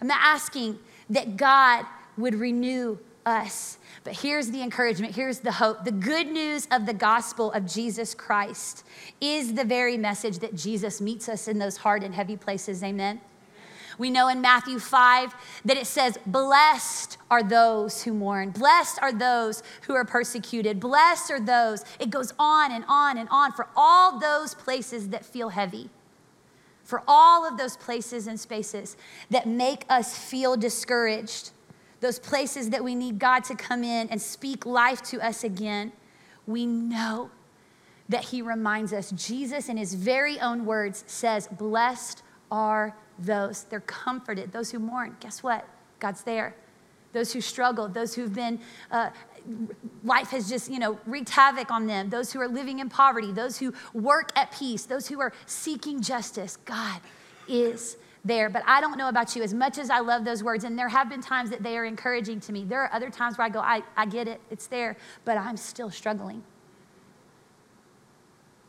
I'm 0.01 0.11
asking 0.11 0.79
that 1.11 1.37
God 1.37 1.87
would 2.17 2.35
renew 2.35 2.99
us. 3.25 3.79
But 4.05 4.15
here's 4.15 4.51
the 4.51 4.63
encouragement, 4.63 5.15
here's 5.15 5.41
the 5.41 5.53
hope. 5.53 5.85
The 5.85 5.93
good 5.93 6.27
news 6.27 6.67
of 6.71 6.87
the 6.87 6.95
gospel 6.95 7.53
of 7.53 7.67
Jesus 7.67 8.15
Christ 8.15 8.85
is 9.21 9.55
the 9.55 9.65
very 9.65 9.97
message 9.97 10.39
that 10.41 10.55
Jesus 10.55 11.01
meets 11.01 11.29
us 11.29 11.49
in 11.49 11.59
those 11.59 11.79
hard 11.79 12.03
and 12.03 12.15
heavy 12.15 12.37
places. 12.37 12.83
Amen. 12.83 13.21
We 13.99 14.11
know 14.11 14.29
in 14.29 14.41
Matthew 14.41 14.79
5 14.79 15.35
that 15.65 15.77
it 15.77 15.87
says, 15.87 16.19
Blessed 16.27 17.19
are 17.31 17.43
those 17.43 18.03
who 18.03 18.13
mourn. 18.13 18.51
Blessed 18.51 18.99
are 19.03 19.13
those 19.13 19.63
who 19.83 19.95
are 19.95 20.05
persecuted. 20.05 20.81
Blessed 20.81 21.31
are 21.31 21.41
those. 21.41 21.85
It 21.99 22.11
goes 22.11 22.33
on 22.39 22.73
and 22.73 22.85
on 22.89 23.19
and 23.19 23.29
on 23.31 23.53
for 23.53 23.69
all 23.77 24.19
those 24.19 24.55
places 24.55 25.09
that 25.11 25.25
feel 25.25 25.51
heavy, 25.51 25.91
for 26.85 27.03
all 27.07 27.47
of 27.47 27.59
those 27.59 27.77
places 27.77 28.27
and 28.27 28.39
spaces 28.39 28.97
that 29.31 29.47
make 29.47 29.85
us 29.89 30.17
feel 30.17 30.57
discouraged, 30.57 31.51
those 32.01 32.19
places 32.19 32.71
that 32.71 32.83
we 32.83 32.95
need 32.95 33.19
God 33.19 33.45
to 33.45 33.55
come 33.55 33.85
in 33.85 34.09
and 34.09 34.21
speak 34.21 34.67
life 34.67 35.03
to 35.05 35.25
us 35.25 35.45
again. 35.45 35.93
We 36.47 36.67
know 36.67 37.31
that 38.09 38.25
He 38.27 38.43
reminds 38.43 38.93
us. 38.93 39.11
Jesus, 39.13 39.69
in 39.69 39.77
His 39.77 39.95
very 39.95 40.39
own 40.41 40.67
words, 40.67 41.05
says, 41.07 41.49
Blessed 41.49 42.23
are 42.51 42.97
those. 43.19 43.65
They're 43.65 43.81
comforted. 43.81 44.53
Those 44.53 44.71
who 44.71 44.79
mourn, 44.79 45.17
guess 45.21 45.43
what? 45.43 45.67
God's 46.01 46.23
there. 46.23 46.55
Those 47.13 47.33
who 47.33 47.41
struggle, 47.41 47.89
those 47.89 48.15
who've 48.15 48.35
been, 48.35 48.59
uh, 48.91 49.11
life 50.03 50.29
has 50.29 50.49
just, 50.49 50.71
you 50.71 50.79
know, 50.79 50.99
wreaked 51.05 51.29
havoc 51.29 51.71
on 51.71 51.87
them, 51.87 52.09
those 52.09 52.33
who 52.33 52.41
are 52.41 52.49
living 52.49 52.79
in 52.79 52.89
poverty, 52.89 53.33
those 53.33 53.59
who 53.59 53.75
work 53.93 54.31
at 54.37 54.51
peace, 54.53 54.85
those 54.85 55.09
who 55.09 55.21
are 55.21 55.33
seeking 55.47 56.01
justice. 56.01 56.57
God 56.65 57.01
is 57.49 57.99
there. 58.25 58.49
But 58.49 58.63
I 58.67 58.81
don't 58.81 58.97
know 58.97 59.09
about 59.09 59.37
you, 59.37 59.43
as 59.43 59.53
much 59.53 59.79
as 59.79 59.91
I 59.91 59.99
love 59.99 60.25
those 60.25 60.43
words, 60.43 60.65
and 60.65 60.79
there 60.79 60.89
have 60.89 61.11
been 61.11 61.21
times 61.21 61.51
that 61.51 61.63
they 61.63 61.77
are 61.77 61.85
encouraging 61.85 62.41
to 62.41 62.53
me, 62.53 62.65
there 62.65 62.81
are 62.81 62.93
other 62.95 63.11
times 63.11 63.37
where 63.37 63.47
I 63.47 63.51
go, 63.51 63.61
I, 63.61 63.83
I 63.97 64.07
get 64.07 64.29
it, 64.29 64.41
it's 64.51 64.67
there, 64.67 64.97
but 65.25 65.37
I'm 65.37 65.57
still 65.57 65.91
struggling. 65.91 66.43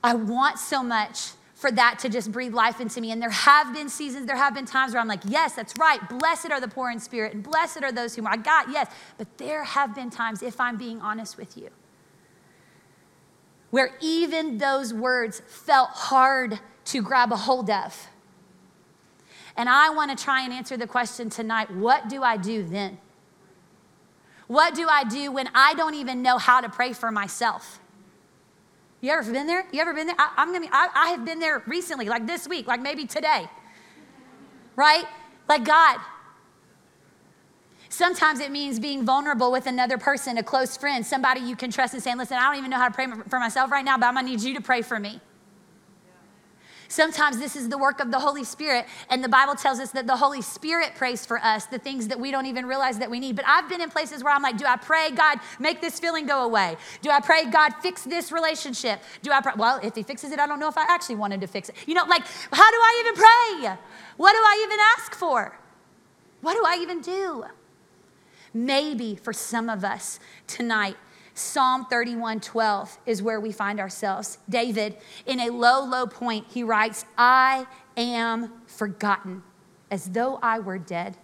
I 0.04 0.16
want 0.16 0.60
so 0.60 0.84
much 0.84 1.32
for 1.63 1.72
that 1.72 1.98
to 1.98 2.10
just 2.10 2.29
breathe 2.29 2.53
life 2.53 2.82
into 2.82 3.00
me. 3.00 3.13
And 3.13 3.22
there 3.22 3.29
have 3.29 3.74
been 3.74 3.88
seasons, 3.88 4.25
there 4.25 4.36
have 4.36 4.53
been 4.53 4.65
times 4.65 4.91
where 4.91 5.00
I'm 5.00 5.08
like, 5.08 5.22
yes, 5.25 5.55
that's 5.55 5.74
right. 5.79 5.98
Blessed 6.10 6.51
are 6.51 6.60
the 6.60 6.67
poor 6.67 6.91
in 6.91 7.00
spirit, 7.00 7.34
and 7.34 7.41
blessed 7.41 7.82
are 7.84 7.91
those 7.93 8.13
who 8.17 8.25
are. 8.25 8.34
I 8.34 8.36
got, 8.36 8.70
yes. 8.70 8.91
But 9.17 9.38
there 9.38 9.63
have 9.63 9.96
been 9.96 10.10
times, 10.10 10.43
if 10.43 10.60
I'm 10.60 10.75
being 10.75 11.00
honest 11.00 11.38
with 11.38 11.58
you, 11.58 11.70
where 13.70 13.91
even 14.01 14.58
those 14.58 14.93
words 14.93 15.41
felt 15.48 15.91
hard 15.91 16.60
to 16.84 17.01
grab 17.01 17.32
a 17.32 17.38
hold 17.38 17.70
of. 17.70 18.10
And 19.55 19.70
I 19.70 19.89
want 19.91 20.15
to 20.17 20.22
try 20.22 20.43
and 20.43 20.51
answer 20.51 20.75
the 20.75 20.86
question 20.86 21.29
tonight 21.29 21.72
what 21.72 22.10
do 22.10 22.24
I 22.24 22.36
do 22.36 22.63
then? 22.63 22.98
What 24.48 24.75
do 24.75 24.89
I 24.89 25.05
do 25.05 25.32
when 25.32 25.48
I 25.55 25.75
don't 25.75 25.93
even 25.93 26.22
know 26.22 26.38
how 26.38 26.60
to 26.60 26.67
pray 26.67 26.91
for 26.91 27.10
myself? 27.10 27.79
You 29.03 29.12
ever 29.12 29.29
been 29.33 29.48
there? 29.48 29.65
You 29.74 29.81
ever 29.81 29.93
been 29.93 30.07
there? 30.07 30.15
I, 30.17 30.31
am 30.38 30.53
gonna. 30.53 30.67
I, 30.72 30.88
I 30.95 31.07
have 31.10 31.25
been 31.25 31.39
there 31.39 31.62
recently, 31.67 32.07
like 32.07 32.25
this 32.25 32.48
week, 32.48 32.67
like 32.67 32.81
maybe 32.81 33.05
today. 33.05 33.50
Right? 34.77 35.03
Like 35.50 35.65
God. 35.65 36.00
Sometimes 37.89 38.39
it 38.39 38.50
means 38.50 38.79
being 38.79 39.05
vulnerable 39.05 39.51
with 39.51 39.67
another 39.67 39.98
person, 39.98 40.38
a 40.38 40.43
close 40.43 40.77
friend, 40.77 41.05
somebody 41.05 41.41
you 41.41 41.57
can 41.57 41.69
trust, 41.69 41.93
and 41.93 42.01
saying, 42.01 42.17
"Listen, 42.17 42.38
I 42.38 42.43
don't 42.43 42.57
even 42.57 42.72
know 42.72 42.77
how 42.77 42.88
to 42.88 42.93
pray 42.93 43.07
for 43.27 43.39
myself 43.39 43.72
right 43.72 43.83
now, 43.83 43.98
but 43.98 44.05
I'm 44.05 44.13
gonna 44.13 44.25
need 44.25 44.41
you 44.41 44.53
to 44.53 44.62
pray 44.62 44.81
for 44.81 44.98
me." 44.98 45.19
Sometimes 46.94 47.40
this 47.40 47.56
is 47.56 47.70
the 47.70 47.78
work 47.80 48.00
of 48.00 48.12
the 48.12 48.20
Holy 48.20 48.44
Spirit, 48.44 48.86
and 49.10 49.24
the 49.24 49.28
Bible 49.28 49.56
tells 49.56 49.80
us 49.80 49.90
that 49.94 50.06
the 50.06 50.16
Holy 50.16 50.44
Spirit 50.44 50.94
prays 50.94 51.26
for 51.26 51.40
us 51.40 51.66
the 51.66 51.80
things 51.80 52.08
that 52.10 52.20
we 52.20 52.30
don't 52.30 52.46
even 52.46 52.68
realize 52.68 53.00
that 53.00 53.10
we 53.10 53.20
need. 53.20 53.36
But 53.36 53.46
I've 53.48 53.68
been 53.68 53.82
in 53.82 53.90
places 53.90 54.24
where 54.24 54.32
I'm 54.32 54.44
like, 54.44 54.58
do 54.58 54.66
I 54.66 54.76
pray, 54.76 55.10
God, 55.10 55.40
make 55.58 55.82
this 55.82 56.00
feeling 56.00 56.28
go 56.28 56.46
away? 56.46 56.78
Do 57.02 57.10
I 57.10 57.20
pray, 57.20 57.50
God, 57.50 57.72
fix 57.82 58.04
this 58.04 58.32
relationship? 58.32 59.02
Do 59.24 59.32
I 59.32 59.42
pray? 59.42 59.54
Well, 59.58 59.80
if 59.82 59.96
He 59.96 60.04
fixes 60.04 60.32
it, 60.32 60.38
I 60.38 60.46
don't 60.46 60.60
know 60.60 60.68
if 60.68 60.78
I 60.78 60.86
actually 60.88 61.16
wanted 61.16 61.42
to 61.42 61.48
fix 61.48 61.70
it. 61.70 61.76
You 61.88 61.96
know, 61.96 62.06
like, 62.06 62.28
how 62.52 62.72
do 62.72 62.78
I 62.78 63.04
even 63.04 63.16
pray? 63.16 63.78
What 64.18 64.34
do 64.34 64.38
I 64.38 64.64
even 64.64 64.78
ask 64.96 65.16
for? 65.16 65.58
What 66.42 66.54
do 66.54 66.64
I 66.64 66.78
even 66.80 67.02
do? 67.02 67.46
Maybe 68.54 69.16
for 69.16 69.34
some 69.34 69.68
of 69.68 69.84
us 69.84 70.20
tonight, 70.46 70.98
Psalm 71.36 71.86
31 71.86 72.40
12 72.40 73.00
is 73.06 73.22
where 73.22 73.40
we 73.40 73.52
find 73.52 73.80
ourselves. 73.80 74.38
David, 74.48 74.98
in 75.25 75.40
a 75.40 75.50
low, 75.50 75.84
low 75.84 76.06
point, 76.06 76.46
he 76.50 76.63
writes, 76.63 77.06
I 77.18 77.66
am 77.98 78.52
forgotten. 78.68 79.44
As 79.90 80.10
though 80.10 80.40
I 80.42 80.60
were 80.60 80.78
dead, 80.78 81.18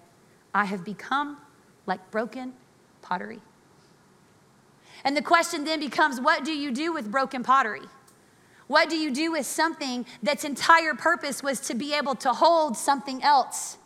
I 0.53 0.65
have 0.65 0.83
become 0.83 1.37
like 1.85 2.11
broken 2.11 2.53
pottery. 3.01 3.39
And 5.03 5.15
the 5.15 5.21
question 5.21 5.63
then 5.63 5.79
becomes 5.79 6.19
what 6.19 6.43
do 6.43 6.51
you 6.51 6.71
do 6.71 6.91
with 6.91 7.11
broken 7.11 7.43
pottery? 7.43 7.81
What 8.67 8.89
do 8.89 8.95
you 8.95 9.11
do 9.11 9.31
with 9.31 9.45
something 9.45 10.05
that's 10.21 10.43
entire 10.43 10.93
purpose 10.93 11.41
was 11.41 11.59
to 11.61 11.73
be 11.73 11.93
able 11.93 12.15
to 12.15 12.33
hold 12.33 12.77
something 12.77 13.23
else? 13.23 13.77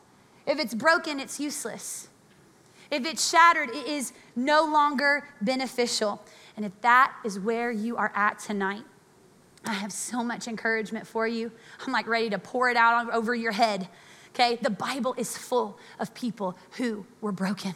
If 0.46 0.60
it's 0.60 0.74
broken, 0.74 1.20
it's 1.20 1.40
useless. 1.40 2.10
If 2.94 3.08
it's 3.08 3.28
shattered, 3.28 3.72
it 3.72 3.88
is 3.88 4.14
no 4.36 4.66
longer 4.66 5.28
beneficial. 5.42 6.24
And 6.56 6.64
if 6.64 6.72
that 6.82 7.12
is 7.26 7.40
where 7.40 7.72
you 7.72 7.98
are 7.98 8.12
at 8.14 8.38
tonight, 8.38 8.84
I 9.66 9.74
have 9.74 9.92
so 9.92 10.24
much 10.24 10.48
encouragement 10.48 11.08
for 11.08 11.28
you. 11.28 11.52
I'm 11.84 11.92
like 11.92 12.06
ready 12.06 12.30
to 12.30 12.38
pour 12.38 12.70
it 12.70 12.78
out 12.78 13.12
over 13.12 13.34
your 13.34 13.54
head. 13.54 13.90
Okay? 14.30 14.60
The 14.62 14.70
Bible 14.70 15.16
is 15.18 15.36
full 15.36 15.80
of 15.98 16.14
people 16.14 16.56
who 16.74 17.08
were 17.20 17.32
broken. 17.32 17.74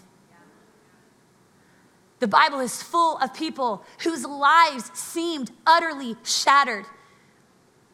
The 2.19 2.27
Bible 2.27 2.59
is 2.59 2.83
full 2.83 3.17
of 3.17 3.33
people 3.33 3.83
whose 4.03 4.23
lives 4.23 4.91
seemed 4.93 5.49
utterly 5.65 6.15
shattered. 6.23 6.85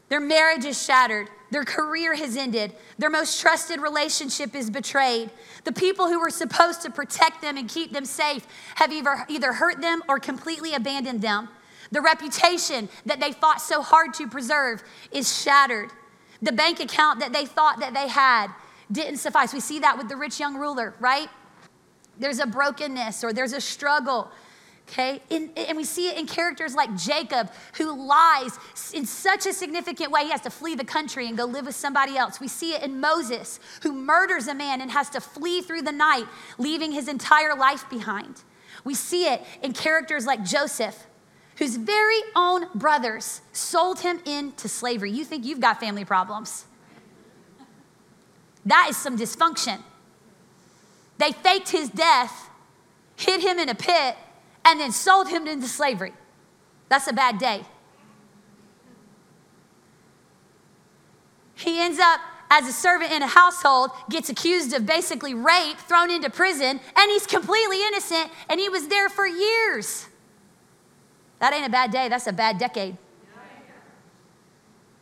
Their 0.09 0.19
marriage 0.19 0.65
is 0.65 0.81
shattered. 0.81 1.29
Their 1.51 1.63
career 1.63 2.15
has 2.15 2.35
ended. 2.35 2.75
Their 2.97 3.09
most 3.09 3.39
trusted 3.39 3.79
relationship 3.79 4.55
is 4.55 4.69
betrayed. 4.69 5.29
The 5.63 5.71
people 5.71 6.07
who 6.07 6.19
were 6.19 6.29
supposed 6.29 6.81
to 6.81 6.89
protect 6.89 7.41
them 7.41 7.57
and 7.57 7.69
keep 7.69 7.93
them 7.93 8.05
safe 8.05 8.47
have 8.75 8.91
either, 8.91 9.25
either 9.29 9.53
hurt 9.53 9.81
them 9.81 10.01
or 10.09 10.19
completely 10.19 10.73
abandoned 10.73 11.21
them. 11.21 11.49
The 11.91 12.01
reputation 12.01 12.89
that 13.05 13.19
they 13.19 13.31
fought 13.31 13.61
so 13.61 13.83
hard 13.83 14.15
to 14.15 14.27
preserve 14.27 14.83
is 15.11 15.41
shattered. 15.41 15.91
The 16.41 16.51
bank 16.51 16.79
account 16.79 17.19
that 17.19 17.33
they 17.33 17.45
thought 17.45 17.79
that 17.79 17.93
they 17.93 18.07
had 18.07 18.47
didn't 18.91 19.17
suffice. 19.17 19.53
We 19.53 19.59
see 19.59 19.79
that 19.79 19.97
with 19.97 20.09
the 20.09 20.17
rich 20.17 20.39
young 20.39 20.55
ruler, 20.55 20.95
right? 20.99 21.29
There's 22.17 22.39
a 22.39 22.47
brokenness 22.47 23.23
or 23.23 23.31
there's 23.31 23.53
a 23.53 23.61
struggle 23.61 24.31
okay? 24.93 25.21
In, 25.29 25.49
and 25.55 25.75
we 25.75 25.83
see 25.83 26.09
it 26.09 26.17
in 26.17 26.27
characters 26.27 26.75
like 26.75 26.95
Jacob, 26.95 27.51
who 27.77 28.07
lies 28.07 28.57
in 28.93 29.05
such 29.05 29.47
a 29.47 29.53
significant 29.53 30.11
way, 30.11 30.25
he 30.25 30.29
has 30.29 30.41
to 30.41 30.51
flee 30.51 30.75
the 30.75 30.85
country 30.85 31.27
and 31.27 31.35
go 31.35 31.45
live 31.45 31.65
with 31.65 31.75
somebody 31.75 32.15
else. 32.15 32.39
We 32.39 32.47
see 32.47 32.73
it 32.73 32.83
in 32.83 32.99
Moses, 32.99 33.59
who 33.81 33.91
murders 33.91 34.47
a 34.47 34.53
man 34.53 34.81
and 34.81 34.91
has 34.91 35.09
to 35.11 35.19
flee 35.19 35.61
through 35.61 35.81
the 35.81 35.91
night, 35.91 36.25
leaving 36.59 36.91
his 36.91 37.07
entire 37.07 37.55
life 37.55 37.89
behind. 37.89 38.43
We 38.83 38.93
see 38.93 39.25
it 39.25 39.41
in 39.63 39.73
characters 39.73 40.25
like 40.25 40.43
Joseph, 40.43 41.07
whose 41.57 41.75
very 41.75 42.21
own 42.35 42.67
brothers 42.75 43.41
sold 43.51 44.01
him 44.01 44.19
into 44.25 44.67
slavery. 44.67 45.11
You 45.11 45.25
think 45.25 45.43
you've 45.45 45.59
got 45.59 45.79
family 45.79 46.05
problems? 46.05 46.65
That 48.65 48.87
is 48.89 48.97
some 48.97 49.17
dysfunction. 49.17 49.81
They 51.17 51.31
faked 51.31 51.69
his 51.69 51.89
death, 51.89 52.49
hid 53.15 53.41
him 53.41 53.59
in 53.59 53.69
a 53.69 53.75
pit, 53.75 54.15
and 54.65 54.79
then 54.79 54.91
sold 54.91 55.29
him 55.29 55.47
into 55.47 55.67
slavery. 55.67 56.13
That's 56.89 57.07
a 57.07 57.13
bad 57.13 57.37
day. 57.37 57.63
He 61.55 61.79
ends 61.79 61.99
up 61.99 62.19
as 62.49 62.67
a 62.67 62.71
servant 62.71 63.11
in 63.11 63.23
a 63.23 63.27
household, 63.27 63.91
gets 64.09 64.29
accused 64.29 64.73
of 64.73 64.85
basically 64.85 65.33
rape, 65.33 65.77
thrown 65.77 66.11
into 66.11 66.29
prison, 66.29 66.79
and 66.95 67.11
he's 67.11 67.25
completely 67.25 67.83
innocent, 67.87 68.29
and 68.47 68.59
he 68.59 68.69
was 68.69 68.87
there 68.89 69.09
for 69.09 69.25
years. 69.25 70.07
That 71.39 71.53
ain't 71.53 71.65
a 71.65 71.69
bad 71.69 71.91
day, 71.91 72.09
that's 72.09 72.27
a 72.27 72.33
bad 72.33 72.57
decade. 72.57 72.97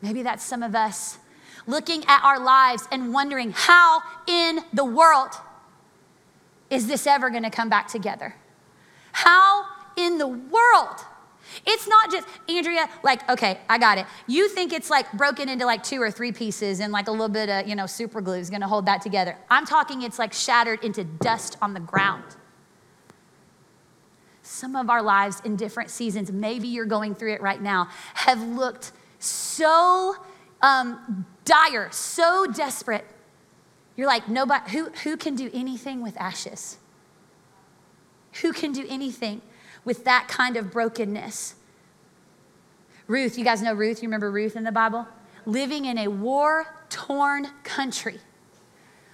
Maybe 0.01 0.23
that's 0.23 0.43
some 0.43 0.63
of 0.63 0.75
us 0.75 1.19
looking 1.67 2.03
at 2.07 2.23
our 2.23 2.39
lives 2.39 2.87
and 2.91 3.13
wondering 3.13 3.51
how 3.55 4.01
in 4.27 4.61
the 4.73 4.85
world 4.85 5.33
is 6.69 6.87
this 6.87 7.05
ever 7.05 7.29
going 7.29 7.43
to 7.43 7.49
come 7.49 7.69
back 7.69 7.87
together? 7.87 8.35
How 9.11 9.65
in 9.97 10.17
the 10.17 10.27
world? 10.27 11.05
It's 11.65 11.87
not 11.87 12.11
just, 12.11 12.27
Andrea, 12.49 12.89
like, 13.03 13.29
okay, 13.29 13.59
I 13.69 13.77
got 13.77 13.97
it. 13.97 14.05
You 14.27 14.47
think 14.47 14.73
it's 14.73 14.89
like 14.89 15.11
broken 15.13 15.49
into 15.49 15.65
like 15.65 15.83
two 15.83 16.01
or 16.01 16.09
three 16.09 16.31
pieces 16.31 16.79
and 16.79 16.93
like 16.93 17.07
a 17.07 17.11
little 17.11 17.29
bit 17.29 17.49
of, 17.49 17.67
you 17.67 17.75
know, 17.75 17.85
super 17.85 18.21
glue 18.21 18.35
is 18.35 18.49
gonna 18.49 18.67
hold 18.67 18.85
that 18.85 19.01
together. 19.01 19.37
I'm 19.49 19.65
talking 19.65 20.01
it's 20.01 20.17
like 20.17 20.33
shattered 20.33 20.83
into 20.83 21.03
dust 21.03 21.57
on 21.61 21.73
the 21.73 21.79
ground. 21.79 22.23
Some 24.43 24.75
of 24.75 24.89
our 24.89 25.01
lives 25.01 25.41
in 25.45 25.55
different 25.55 25.89
seasons, 25.89 26.31
maybe 26.31 26.67
you're 26.67 26.85
going 26.85 27.15
through 27.15 27.33
it 27.33 27.41
right 27.41 27.61
now, 27.61 27.89
have 28.13 28.41
looked 28.41 28.91
so 29.19 30.15
um, 30.61 31.25
dire, 31.45 31.89
so 31.91 32.47
desperate. 32.47 33.05
You're 33.95 34.07
like, 34.07 34.27
nobody, 34.29 34.71
who, 34.71 34.89
who 35.03 35.17
can 35.17 35.35
do 35.35 35.49
anything 35.53 36.01
with 36.01 36.19
ashes? 36.19 36.77
Who 38.41 38.53
can 38.53 38.71
do 38.71 38.85
anything 38.89 39.41
with 39.83 40.05
that 40.05 40.27
kind 40.27 40.57
of 40.57 40.71
brokenness? 40.71 41.55
Ruth, 43.07 43.37
you 43.37 43.43
guys 43.43 43.61
know 43.61 43.73
Ruth? 43.73 44.01
You 44.01 44.07
remember 44.07 44.31
Ruth 44.31 44.55
in 44.55 44.63
the 44.63 44.71
Bible? 44.71 45.07
Living 45.45 45.85
in 45.85 45.97
a 45.97 46.07
war 46.07 46.67
torn 46.89 47.47
country, 47.63 48.19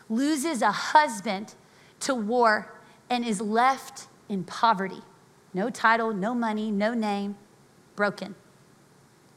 loses 0.09 0.61
a 0.61 0.71
husband 0.71 1.55
to 2.01 2.13
war 2.13 2.73
and 3.09 3.25
is 3.25 3.41
left 3.41 4.07
in 4.29 4.43
poverty. 4.43 5.01
No 5.53 5.69
title, 5.69 6.13
no 6.13 6.33
money, 6.33 6.69
no 6.71 6.93
name, 6.93 7.37
broken. 7.95 8.35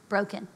Broken. 0.09 0.47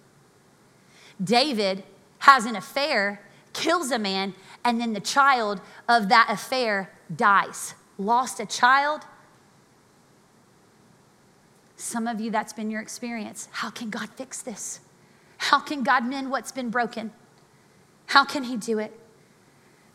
David 1.23 1.83
has 2.19 2.45
an 2.45 2.55
affair, 2.55 3.21
kills 3.53 3.91
a 3.91 3.99
man, 3.99 4.33
and 4.63 4.81
then 4.81 4.93
the 4.93 4.99
child 4.99 5.61
of 5.87 6.09
that 6.09 6.27
affair 6.29 6.91
dies. 7.15 7.73
Lost 7.97 8.39
a 8.39 8.45
child, 8.45 9.05
some 11.77 12.07
of 12.07 12.21
you, 12.21 12.31
that's 12.31 12.53
been 12.53 12.71
your 12.71 12.81
experience. 12.81 13.49
How 13.51 13.69
can 13.69 13.89
God 13.89 14.09
fix 14.15 14.41
this? 14.41 14.79
How 15.37 15.59
can 15.59 15.83
God 15.83 16.05
mend 16.05 16.31
what's 16.31 16.51
been 16.51 16.69
broken? 16.69 17.11
How 18.07 18.23
can 18.23 18.43
He 18.43 18.57
do 18.57 18.79
it? 18.79 18.97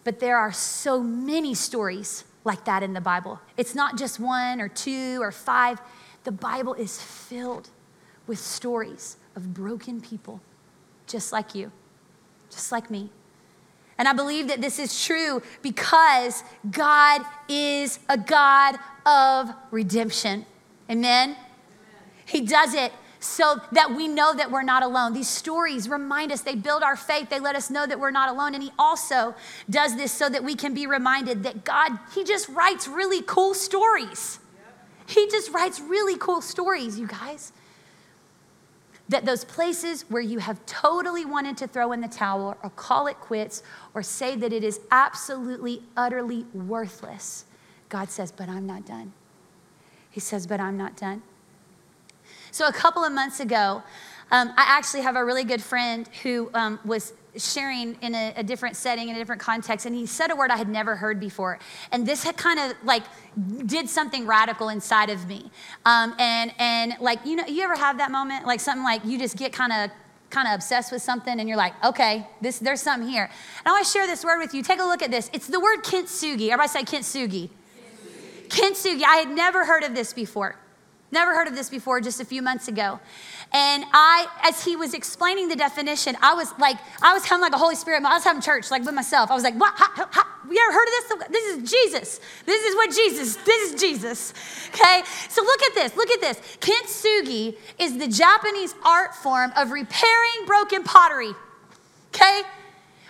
But 0.04 0.20
there 0.20 0.36
are 0.36 0.52
so 0.52 1.02
many 1.02 1.54
stories 1.54 2.24
like 2.44 2.64
that 2.64 2.82
in 2.82 2.92
the 2.92 3.00
Bible. 3.00 3.40
It's 3.56 3.74
not 3.74 3.98
just 3.98 4.18
one 4.18 4.60
or 4.60 4.68
two 4.68 5.18
or 5.22 5.32
five. 5.32 5.80
The 6.24 6.32
Bible 6.32 6.74
is 6.74 7.00
filled 7.00 7.68
with 8.26 8.38
stories 8.38 9.16
of 9.36 9.54
broken 9.54 10.00
people, 10.00 10.40
just 11.06 11.32
like 11.32 11.54
you, 11.54 11.72
just 12.50 12.72
like 12.72 12.90
me. 12.90 13.10
And 13.98 14.08
I 14.08 14.14
believe 14.14 14.48
that 14.48 14.62
this 14.62 14.78
is 14.78 15.04
true 15.04 15.42
because 15.60 16.42
God 16.70 17.22
is 17.48 17.98
a 18.08 18.16
God 18.16 18.78
of 19.04 19.54
redemption. 19.70 20.46
Amen? 20.90 21.36
He 22.30 22.42
does 22.42 22.74
it 22.74 22.92
so 23.18 23.60
that 23.72 23.90
we 23.90 24.06
know 24.06 24.32
that 24.34 24.52
we're 24.52 24.62
not 24.62 24.84
alone. 24.84 25.12
These 25.12 25.28
stories 25.28 25.88
remind 25.88 26.30
us, 26.30 26.42
they 26.42 26.54
build 26.54 26.84
our 26.84 26.96
faith, 26.96 27.28
they 27.28 27.40
let 27.40 27.56
us 27.56 27.70
know 27.70 27.86
that 27.86 27.98
we're 27.98 28.12
not 28.12 28.28
alone. 28.28 28.54
And 28.54 28.62
He 28.62 28.70
also 28.78 29.34
does 29.68 29.96
this 29.96 30.12
so 30.12 30.28
that 30.28 30.44
we 30.44 30.54
can 30.54 30.72
be 30.72 30.86
reminded 30.86 31.42
that 31.42 31.64
God, 31.64 31.98
He 32.14 32.22
just 32.22 32.48
writes 32.48 32.86
really 32.86 33.20
cool 33.22 33.52
stories. 33.52 34.38
He 35.06 35.26
just 35.28 35.50
writes 35.50 35.80
really 35.80 36.16
cool 36.16 36.40
stories, 36.40 37.00
you 37.00 37.08
guys. 37.08 37.52
That 39.08 39.24
those 39.24 39.44
places 39.44 40.02
where 40.02 40.22
you 40.22 40.38
have 40.38 40.64
totally 40.66 41.24
wanted 41.24 41.56
to 41.56 41.66
throw 41.66 41.90
in 41.90 42.00
the 42.00 42.06
towel 42.06 42.56
or 42.62 42.70
call 42.70 43.08
it 43.08 43.18
quits 43.18 43.64
or 43.92 44.04
say 44.04 44.36
that 44.36 44.52
it 44.52 44.62
is 44.62 44.78
absolutely, 44.92 45.82
utterly 45.96 46.46
worthless, 46.54 47.44
God 47.88 48.08
says, 48.08 48.30
But 48.30 48.48
I'm 48.48 48.68
not 48.68 48.86
done. 48.86 49.12
He 50.12 50.20
says, 50.20 50.46
But 50.46 50.60
I'm 50.60 50.76
not 50.76 50.96
done. 50.96 51.22
So, 52.50 52.66
a 52.66 52.72
couple 52.72 53.04
of 53.04 53.12
months 53.12 53.40
ago, 53.40 53.82
um, 54.30 54.48
I 54.56 54.64
actually 54.66 55.02
have 55.02 55.16
a 55.16 55.24
really 55.24 55.44
good 55.44 55.62
friend 55.62 56.08
who 56.22 56.50
um, 56.54 56.78
was 56.84 57.12
sharing 57.36 57.96
in 58.00 58.14
a, 58.14 58.32
a, 58.36 58.42
different 58.42 58.76
setting, 58.76 59.08
in 59.08 59.16
a 59.16 59.18
different 59.18 59.40
context, 59.40 59.86
and 59.86 59.94
he 59.94 60.06
said 60.06 60.30
a 60.30 60.36
word 60.36 60.50
I 60.50 60.56
had 60.56 60.68
never 60.68 60.96
heard 60.96 61.20
before. 61.20 61.58
And 61.92 62.06
this 62.06 62.24
had 62.24 62.36
kind 62.36 62.58
of 62.58 62.76
like 62.84 63.02
did 63.66 63.88
something 63.88 64.26
radical 64.26 64.68
inside 64.68 65.10
of 65.10 65.26
me. 65.28 65.50
Um, 65.84 66.14
and, 66.18 66.52
and 66.58 66.94
like, 67.00 67.24
you 67.24 67.36
know, 67.36 67.46
you 67.46 67.62
ever 67.62 67.76
have 67.76 67.98
that 67.98 68.10
moment? 68.10 68.46
Like 68.46 68.60
something 68.60 68.84
like 68.84 69.04
you 69.04 69.18
just 69.18 69.36
get 69.36 69.52
kind 69.52 69.72
of 69.72 69.90
kind 70.30 70.46
of 70.46 70.54
obsessed 70.54 70.92
with 70.92 71.02
something 71.02 71.40
and 71.40 71.48
you're 71.48 71.58
like, 71.58 71.72
okay, 71.84 72.24
this, 72.40 72.60
there's 72.60 72.80
something 72.80 73.08
here. 73.08 73.24
And 73.24 73.66
I 73.66 73.72
want 73.72 73.84
to 73.84 73.90
share 73.90 74.06
this 74.06 74.24
word 74.24 74.38
with 74.38 74.54
you. 74.54 74.62
Take 74.62 74.78
a 74.78 74.84
look 74.84 75.02
at 75.02 75.10
this. 75.10 75.28
It's 75.32 75.48
the 75.48 75.58
word 75.58 75.82
kintsugi. 75.82 76.50
Everybody 76.50 76.68
say 76.68 76.82
kintsugi. 76.84 77.50
Kintsugi. 78.48 78.48
kintsugi. 78.48 79.02
I 79.02 79.16
had 79.16 79.30
never 79.30 79.64
heard 79.64 79.82
of 79.82 79.92
this 79.92 80.12
before. 80.12 80.54
Never 81.12 81.34
heard 81.34 81.48
of 81.48 81.56
this 81.56 81.68
before, 81.68 82.00
just 82.00 82.20
a 82.20 82.24
few 82.24 82.40
months 82.40 82.68
ago. 82.68 83.00
And 83.52 83.84
I, 83.92 84.28
as 84.44 84.64
he 84.64 84.76
was 84.76 84.94
explaining 84.94 85.48
the 85.48 85.56
definition, 85.56 86.16
I 86.22 86.34
was 86.34 86.56
like, 86.58 86.76
I 87.02 87.12
was 87.12 87.24
having 87.24 87.42
like 87.42 87.52
a 87.52 87.58
Holy 87.58 87.74
Spirit. 87.74 88.04
I 88.04 88.14
was 88.14 88.22
having 88.22 88.40
church 88.40 88.70
like 88.70 88.84
with 88.84 88.94
myself. 88.94 89.28
I 89.30 89.34
was 89.34 89.42
like, 89.42 89.58
what? 89.58 89.74
How, 89.76 90.06
how, 90.08 90.22
you 90.48 90.60
ever 90.68 90.72
heard 90.72 90.86
of 90.86 91.28
this? 91.28 91.28
This 91.30 91.56
is 91.56 91.70
Jesus. 91.70 92.20
This 92.46 92.64
is 92.64 92.76
what 92.76 92.94
Jesus, 92.94 93.36
this 93.44 93.72
is 93.72 93.80
Jesus. 93.80 94.32
Okay? 94.68 95.02
So 95.28 95.42
look 95.42 95.62
at 95.62 95.74
this. 95.74 95.96
Look 95.96 96.10
at 96.10 96.20
this. 96.20 96.40
Kintsugi 96.60 97.56
is 97.78 97.98
the 97.98 98.06
Japanese 98.06 98.74
art 98.84 99.14
form 99.14 99.52
of 99.56 99.72
repairing 99.72 100.46
broken 100.46 100.84
pottery. 100.84 101.32
Okay? 102.14 102.42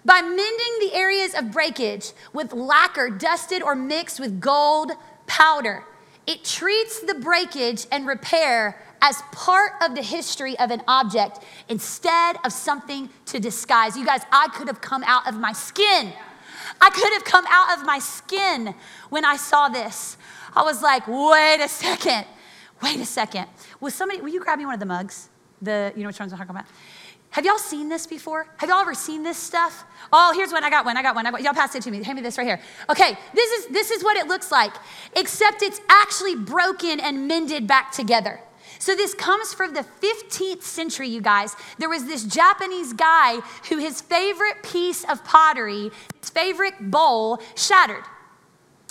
By 0.07 0.23
mending 0.23 0.79
the 0.81 0.93
areas 0.95 1.35
of 1.35 1.53
breakage 1.53 2.13
with 2.33 2.55
lacquer 2.55 3.11
dusted 3.11 3.63
or 3.63 3.75
mixed 3.75 4.19
with 4.19 4.41
gold 4.41 4.93
powder. 5.27 5.85
It 6.27 6.45
treats 6.45 7.01
the 7.01 7.15
breakage 7.15 7.87
and 7.91 8.07
repair 8.07 8.81
as 9.03 9.23
part 9.33 9.73
of 9.83 9.95
the 9.95 10.03
history 10.03 10.59
of 10.59 10.71
an 10.71 10.83
object 10.87 11.41
instead 11.69 12.37
of 12.45 12.53
something 12.53 13.09
to 13.27 13.41
disguise. 13.41 13.97
You 13.97 14.05
guys, 14.05 14.23
I 14.31 14.49
could 14.49 14.69
have 14.69 14.81
come 14.81 15.03
out 15.05 15.27
of 15.27 15.39
my 15.39 15.53
skin. 15.53 16.13
I 16.81 16.91
could 16.91 17.13
have 17.13 17.25
come 17.25 17.45
out 17.49 17.79
of 17.79 17.87
my 17.87 17.99
skin 17.99 18.75
when 19.09 19.25
I 19.25 19.37
saw 19.37 19.69
this. 19.69 20.17
I 20.55 20.63
was 20.63 20.83
like, 20.83 21.07
wait 21.07 21.61
a 21.61 21.69
second, 21.69 22.27
wait 22.83 23.01
a 23.01 23.05
second. 23.05 23.47
Was 23.81 23.95
somebody, 23.95 24.21
will 24.21 24.31
you 24.31 24.41
grab 24.41 24.59
me 24.59 24.67
one 24.67 24.75
of 24.75 24.81
the 24.81 24.87
mugs? 24.87 25.29
The, 25.63 25.93
you 25.95 26.03
know 26.03 26.09
which 26.09 26.19
ones 26.19 26.33
I'm 26.33 26.39
talking 26.39 26.51
about? 26.51 26.67
Have 27.31 27.47
y'all 27.47 27.59
seen 27.59 27.89
this 27.89 28.07
before? 28.07 28.47
Have 28.57 28.69
y'all 28.69 28.81
ever 28.81 28.95
seen 28.95 29.23
this 29.23 29.39
stuff? 29.39 29.85
Oh, 30.13 30.33
here's 30.35 30.53
one. 30.53 30.65
I 30.65 30.71
got 30.71 30.85
one. 30.85 30.97
I 30.97 31.03
got 31.03 31.15
one. 31.15 31.27
I 31.27 31.31
got, 31.31 31.43
y'all 31.43 31.55
pass 31.55 31.75
it 31.77 31.83
to 31.85 31.91
me. 31.91 32.03
Hand 32.03 32.17
me 32.17 32.23
this 32.23 32.37
right 32.37 32.47
here. 32.47 32.61
Okay, 32.89 33.17
this 33.35 33.51
is 33.53 33.67
this 33.69 33.91
is 33.93 34.03
what 34.03 34.17
it 34.17 34.27
looks 34.27 34.51
like. 34.51 34.73
Except 35.15 35.63
it's 35.63 35.81
actually 35.89 36.35
broken 36.35 36.99
and 36.99 37.29
mended 37.29 37.69
back 37.69 37.93
together. 37.93 38.41
So, 38.81 38.97
this 38.97 39.15
comes 39.15 39.53
from 39.53 39.75
the 39.75 39.85
15th 40.01 40.63
century, 40.63 41.09
you 41.09 41.21
guys. 41.21 41.55
There 41.79 41.89
was 41.89 42.07
this 42.07 42.25
Japanese 42.25 42.95
guy 42.95 43.41
who 43.69 43.79
his 43.79 44.01
favorite 44.01 44.63
piece 44.63 45.05
of 45.05 45.23
pottery, 45.23 45.91
his 46.21 46.31
favorite 46.31 46.91
bowl, 46.91 47.41
shattered. 47.55 48.05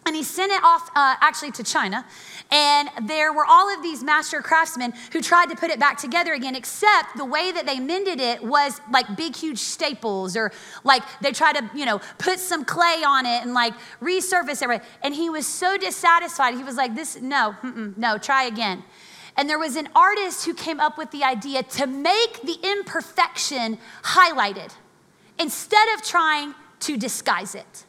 And 0.10 0.16
he 0.16 0.24
sent 0.24 0.52
it 0.52 0.64
off 0.64 0.90
uh, 0.96 1.18
actually 1.22 1.52
to 1.52 1.64
China. 1.64 2.04
And 2.50 2.90
there 3.04 3.32
were 3.32 3.46
all 3.46 3.72
of 3.72 3.84
these 3.84 4.04
master 4.04 4.42
craftsmen 4.42 4.92
who 5.14 5.22
tried 5.22 5.52
to 5.52 5.56
put 5.56 5.70
it 5.70 5.80
back 5.80 6.00
together 6.00 6.34
again, 6.34 6.56
except 6.56 7.16
the 7.16 7.26
way 7.26 7.52
that 7.52 7.68
they 7.68 7.80
mended 7.80 8.20
it 8.20 8.44
was 8.44 8.82
like 8.92 9.16
big, 9.16 9.36
huge 9.36 9.60
staples, 9.60 10.36
or 10.36 10.52
like 10.84 11.04
they 11.22 11.32
tried 11.32 11.58
to, 11.58 11.70
you 11.76 11.86
know, 11.86 12.02
put 12.18 12.40
some 12.40 12.66
clay 12.66 13.04
on 13.06 13.28
it 13.28 13.44
and 13.44 13.54
like 13.54 13.76
resurface 14.02 14.68
it. 14.68 14.82
And 15.04 15.14
he 15.14 15.30
was 15.30 15.46
so 15.46 15.78
dissatisfied. 15.78 16.56
He 16.56 16.64
was 16.64 16.76
like, 16.76 16.96
This, 16.96 17.22
no, 17.22 17.56
no, 17.96 18.18
try 18.18 18.46
again. 18.46 18.84
And 19.38 19.48
there 19.48 19.60
was 19.60 19.76
an 19.76 19.90
artist 19.96 20.44
who 20.44 20.56
came 20.56 20.80
up 20.80 20.98
with 20.98 21.12
the 21.12 21.24
idea 21.24 21.62
to 21.62 21.86
make 21.86 22.42
the 22.42 22.58
imperfection 22.64 23.78
highlighted 24.02 24.72
instead 25.38 25.88
of 25.94 26.02
trying 26.02 26.56
to 26.80 26.98
disguise 26.98 27.54
it. 27.54 27.86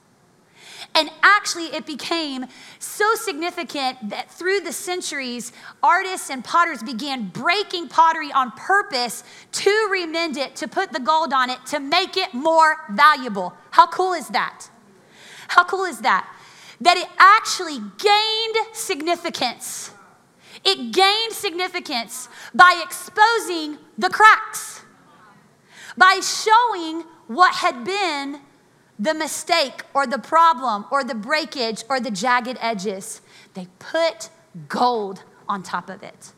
And 0.94 1.08
actually, 1.22 1.66
it 1.66 1.86
became 1.86 2.46
so 2.78 3.14
significant 3.14 4.10
that 4.10 4.30
through 4.30 4.60
the 4.60 4.72
centuries, 4.72 5.52
artists 5.82 6.30
and 6.30 6.44
potters 6.44 6.82
began 6.82 7.28
breaking 7.28 7.88
pottery 7.88 8.32
on 8.32 8.50
purpose 8.52 9.22
to 9.52 9.88
remend 9.90 10.36
it, 10.36 10.56
to 10.56 10.68
put 10.68 10.92
the 10.92 11.00
gold 11.00 11.32
on 11.32 11.48
it, 11.48 11.64
to 11.66 11.78
make 11.78 12.16
it 12.16 12.34
more 12.34 12.76
valuable. 12.90 13.54
How 13.70 13.86
cool 13.86 14.14
is 14.14 14.28
that? 14.28 14.68
How 15.48 15.64
cool 15.64 15.84
is 15.84 16.00
that? 16.00 16.28
That 16.80 16.96
it 16.96 17.08
actually 17.18 17.78
gained 17.98 18.74
significance. 18.74 19.92
It 20.64 20.92
gained 20.92 21.32
significance 21.32 22.28
by 22.54 22.82
exposing 22.84 23.78
the 23.96 24.10
cracks, 24.10 24.82
by 25.96 26.20
showing 26.20 27.04
what 27.28 27.54
had 27.54 27.84
been 27.84 28.40
the 29.00 29.14
mistake 29.14 29.82
or 29.94 30.06
the 30.06 30.18
problem 30.18 30.84
or 30.90 31.02
the 31.02 31.14
breakage 31.14 31.82
or 31.88 31.98
the 32.00 32.10
jagged 32.10 32.58
edges. 32.60 33.22
They 33.54 33.66
put 33.78 34.28
gold 34.68 35.24
on 35.48 35.62
top 35.62 35.88
of 35.88 36.02
it. 36.02 36.32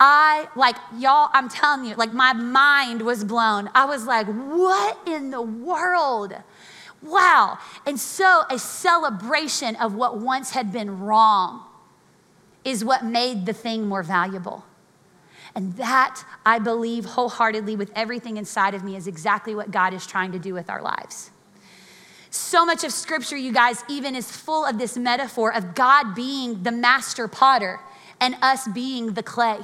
I, 0.00 0.48
like, 0.56 0.76
y'all, 0.98 1.30
I'm 1.32 1.48
telling 1.48 1.86
you, 1.86 1.94
like, 1.94 2.12
my 2.12 2.32
mind 2.32 3.02
was 3.02 3.22
blown. 3.22 3.70
I 3.74 3.84
was 3.84 4.06
like, 4.06 4.26
what 4.26 4.98
in 5.06 5.30
the 5.30 5.40
world? 5.40 6.34
Wow. 7.02 7.58
And 7.86 7.98
so, 7.98 8.44
a 8.50 8.58
celebration 8.58 9.76
of 9.76 9.94
what 9.94 10.18
once 10.18 10.50
had 10.50 10.72
been 10.72 11.00
wrong 11.00 11.62
is 12.64 12.84
what 12.84 13.04
made 13.04 13.46
the 13.46 13.52
thing 13.52 13.86
more 13.86 14.02
valuable. 14.02 14.64
And 15.56 15.74
that, 15.76 16.22
I 16.44 16.58
believe 16.58 17.06
wholeheartedly 17.06 17.76
with 17.76 17.90
everything 17.94 18.36
inside 18.36 18.74
of 18.74 18.84
me, 18.84 18.94
is 18.94 19.06
exactly 19.06 19.54
what 19.54 19.70
God 19.70 19.94
is 19.94 20.06
trying 20.06 20.32
to 20.32 20.38
do 20.38 20.52
with 20.52 20.68
our 20.68 20.82
lives. 20.82 21.30
So 22.28 22.66
much 22.66 22.84
of 22.84 22.92
scripture, 22.92 23.38
you 23.38 23.52
guys, 23.52 23.82
even 23.88 24.14
is 24.14 24.30
full 24.30 24.66
of 24.66 24.78
this 24.78 24.98
metaphor 24.98 25.54
of 25.54 25.74
God 25.74 26.14
being 26.14 26.62
the 26.62 26.72
master 26.72 27.26
potter 27.26 27.80
and 28.20 28.36
us 28.42 28.68
being 28.68 29.14
the 29.14 29.22
clay. 29.22 29.60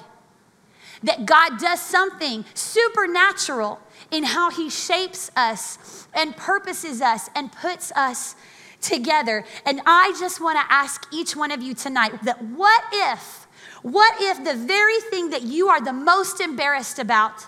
That 1.03 1.27
God 1.27 1.59
does 1.59 1.83
something 1.83 2.47
supernatural 2.55 3.79
in 4.11 4.25
how 4.25 4.51
he 4.51 4.71
shapes 4.71 5.31
us 5.37 6.09
and 6.15 6.35
purposes 6.35 7.03
us 7.03 7.29
and 7.35 7.53
puts 7.53 7.93
us 7.93 8.35
together. 8.81 9.45
And 9.67 9.83
I 9.85 10.15
just 10.19 10.41
want 10.41 10.59
to 10.59 10.73
ask 10.73 11.07
each 11.13 11.37
one 11.37 11.51
of 11.51 11.61
you 11.61 11.75
tonight 11.75 12.23
that 12.23 12.43
what 12.43 12.83
if 12.93 13.42
what 13.83 14.15
if 14.21 14.45
the 14.45 14.55
very 14.55 15.01
thing 15.01 15.31
that 15.31 15.43
you 15.43 15.69
are 15.69 15.81
the 15.81 15.93
most 15.93 16.41
embarrassed 16.41 16.99
about, 16.99 17.47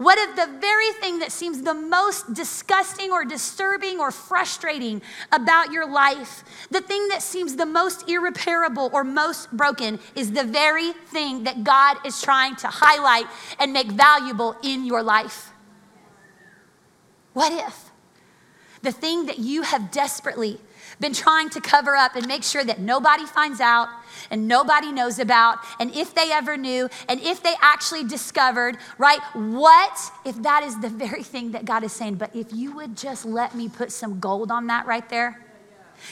what 0.00 0.16
if 0.16 0.34
the 0.34 0.58
very 0.60 0.92
thing 0.92 1.18
that 1.18 1.30
seems 1.30 1.60
the 1.60 1.74
most 1.74 2.32
disgusting 2.32 3.10
or 3.10 3.22
disturbing 3.22 4.00
or 4.00 4.10
frustrating 4.10 5.02
about 5.30 5.72
your 5.72 5.86
life, 5.86 6.42
the 6.70 6.80
thing 6.80 7.08
that 7.08 7.20
seems 7.20 7.56
the 7.56 7.66
most 7.66 8.08
irreparable 8.08 8.88
or 8.94 9.04
most 9.04 9.52
broken, 9.52 9.98
is 10.14 10.32
the 10.32 10.44
very 10.44 10.92
thing 10.92 11.44
that 11.44 11.64
God 11.64 11.98
is 12.06 12.22
trying 12.22 12.56
to 12.56 12.68
highlight 12.68 13.26
and 13.58 13.74
make 13.74 13.88
valuable 13.88 14.56
in 14.62 14.86
your 14.86 15.02
life? 15.02 15.52
What 17.34 17.52
if 17.52 17.90
the 18.80 18.92
thing 18.92 19.26
that 19.26 19.38
you 19.38 19.62
have 19.62 19.90
desperately 19.90 20.58
been 21.00 21.14
trying 21.14 21.48
to 21.50 21.60
cover 21.60 21.96
up 21.96 22.14
and 22.14 22.26
make 22.26 22.44
sure 22.44 22.62
that 22.62 22.78
nobody 22.78 23.24
finds 23.26 23.60
out 23.60 23.88
and 24.30 24.46
nobody 24.46 24.92
knows 24.92 25.18
about, 25.18 25.58
and 25.80 25.94
if 25.96 26.14
they 26.14 26.30
ever 26.30 26.56
knew, 26.56 26.88
and 27.08 27.20
if 27.20 27.42
they 27.42 27.54
actually 27.60 28.04
discovered, 28.04 28.76
right? 28.98 29.20
What 29.34 29.98
if 30.24 30.40
that 30.42 30.62
is 30.62 30.78
the 30.80 30.88
very 30.88 31.22
thing 31.22 31.52
that 31.52 31.64
God 31.64 31.82
is 31.82 31.92
saying? 31.92 32.16
But 32.16 32.36
if 32.36 32.52
you 32.52 32.72
would 32.76 32.96
just 32.96 33.24
let 33.24 33.54
me 33.54 33.68
put 33.68 33.90
some 33.90 34.20
gold 34.20 34.50
on 34.50 34.66
that 34.68 34.86
right 34.86 35.08
there, 35.08 35.44